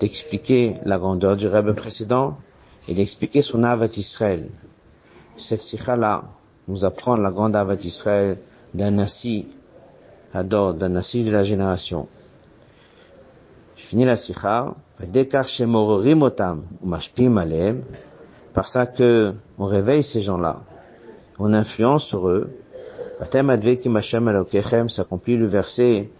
d'expliquer 0.00 0.76
la 0.84 0.98
grandeur 0.98 1.36
du 1.36 1.46
rêve 1.46 1.74
précédent 1.74 2.36
et 2.88 2.94
d'expliquer 2.94 3.42
son 3.42 3.62
Avat 3.62 3.86
Israël. 3.96 4.48
Cette 5.36 5.60
sikha-là 5.60 6.24
nous 6.68 6.84
apprend 6.84 7.16
la 7.16 7.30
grande 7.30 7.56
Avat 7.56 7.76
Israël 7.84 8.38
d'un 8.74 8.90
Nassi, 8.92 9.46
d'un 10.34 10.88
Nassi 10.88 11.24
de 11.24 11.30
la 11.30 11.44
génération. 11.44 12.08
Je 13.76 13.84
finis 13.84 14.04
la 14.04 14.16
sikha, 14.16 14.74
par 18.54 18.68
ça 18.68 18.86
que 18.86 19.34
on 19.58 19.66
réveille 19.66 20.02
ces 20.02 20.22
gens-là, 20.22 20.62
on 21.38 21.52
influence 21.52 22.04
sur 22.04 22.28
eux, 22.28 22.50
s'accomplit 24.88 25.36
le 25.36 25.46
verset 25.46 26.10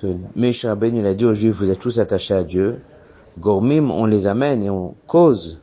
que 0.00 0.14
Meshach 0.34 0.76
Ben 0.78 0.94
il 0.94 1.06
a 1.06 1.14
dit 1.14 1.24
aux 1.24 1.34
Juifs, 1.34 1.54
vous 1.54 1.70
êtes 1.70 1.78
tous 1.78 1.98
attachés 1.98 2.34
à 2.34 2.44
Dieu. 2.44 2.80
Gormim, 3.38 3.90
on 3.90 4.06
les 4.06 4.26
amène 4.26 4.62
et 4.62 4.70
on 4.70 4.94
cause. 5.06 5.58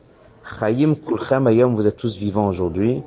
Chayim 0.58 0.94
kulchem 0.94 1.46
ayom, 1.46 1.74
vous 1.74 1.86
êtes 1.86 1.96
tous 1.96 2.16
vivants 2.16 2.48
aujourd'hui. 2.48 3.02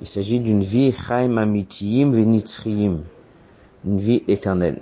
Il 0.00 0.06
s'agit 0.06 0.40
d'une 0.40 0.62
vie 0.62 0.92
chaim 0.92 1.36
amitiyim 1.36 2.12
venitzriyim. 2.12 3.00
Une 3.84 3.98
vie 3.98 4.24
éternelle 4.28 4.80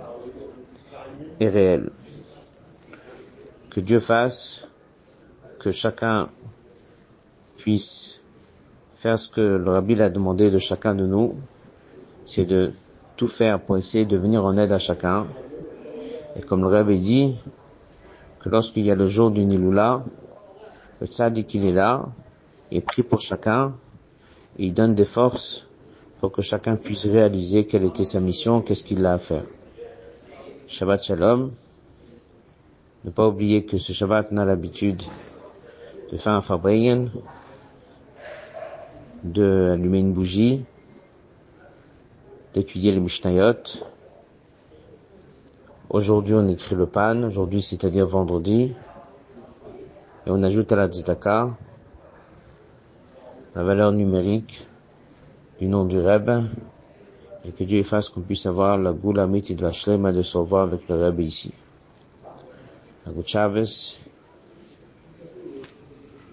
et 1.39 1.49
réelle. 1.49 1.91
Que 3.69 3.79
Dieu 3.79 3.99
fasse 3.99 4.67
que 5.59 5.71
chacun 5.71 6.29
puisse 7.57 8.21
faire 8.95 9.19
ce 9.19 9.29
que 9.29 9.41
le 9.41 9.69
Rabbi 9.69 10.01
a 10.01 10.09
demandé 10.09 10.49
de 10.49 10.57
chacun 10.57 10.95
de 10.95 11.05
nous, 11.05 11.35
c'est 12.25 12.45
de 12.45 12.71
tout 13.15 13.27
faire 13.27 13.59
pour 13.59 13.77
essayer 13.77 14.05
de 14.05 14.17
venir 14.17 14.45
en 14.45 14.57
aide 14.57 14.71
à 14.71 14.79
chacun. 14.79 15.27
Et 16.35 16.41
comme 16.41 16.61
le 16.61 16.67
Rabbi 16.67 16.99
dit, 16.99 17.35
lorsqu'il 18.47 18.85
y 18.85 18.91
a 18.91 18.95
le 18.95 19.07
jour 19.07 19.31
du 19.31 19.45
Niloula, 19.45 20.03
le 21.01 21.07
tzaddik 21.07 21.53
il 21.53 21.65
est 21.65 21.71
là, 21.71 22.07
il 22.71 22.81
prie 22.81 23.03
pour 23.03 23.21
chacun, 23.21 23.75
il 24.57 24.73
donne 24.73 24.95
des 24.95 25.05
forces 25.05 25.67
pour 26.19 26.31
que 26.31 26.41
chacun 26.41 26.75
puisse 26.75 27.05
réaliser 27.05 27.65
quelle 27.65 27.83
était 27.83 28.03
sa 28.03 28.19
mission, 28.19 28.61
qu'est-ce 28.61 28.83
qu'il 28.83 29.05
a 29.05 29.13
à 29.13 29.17
faire. 29.19 29.43
Shabbat 30.67 31.03
Shalom. 31.03 31.51
Ne 33.05 33.11
pas 33.11 33.27
oublier 33.27 33.63
que 33.63 33.77
ce 33.77 33.93
Shabbat 33.93 34.31
n'a 34.31 34.43
l'habitude 34.43 35.03
de 36.11 36.17
faire 36.17 36.33
un 36.33 36.41
fabriyen, 36.41 37.05
de 39.23 39.71
allumer 39.73 39.99
une 39.99 40.13
bougie, 40.13 40.65
d'étudier 42.53 42.91
les 42.91 42.99
Mishnayot. 42.99 43.53
Aujourd'hui, 45.89 46.33
on 46.33 46.47
écrit 46.49 46.75
le 46.75 46.85
pan, 46.85 47.23
aujourd'hui, 47.23 47.61
c'est-à-dire 47.61 48.05
vendredi, 48.05 48.73
et 50.25 50.29
on 50.29 50.43
ajoute 50.43 50.69
à 50.73 50.75
la 50.75 50.87
tzedaka 50.87 51.55
la 53.55 53.63
valeur 53.63 53.93
numérique 53.93 54.67
du 55.59 55.67
nom 55.67 55.85
du 55.85 55.97
Rebbe, 55.97 56.43
et 57.45 57.51
que 57.51 57.63
Dieu 57.63 57.81
fasse 57.83 58.09
qu'on 58.09 58.19
puisse 58.19 58.45
avoir 58.45 58.77
la 58.77 58.91
goula 58.91 59.27
de 59.27 59.61
la 59.61 59.71
shlema 59.71 60.11
de 60.11 60.23
se 60.23 60.37
revoir 60.37 60.63
avec 60.63 60.89
le 60.89 60.95
Rebbe 60.95 61.21
ici. 61.21 61.53
Chavez, 63.25 63.97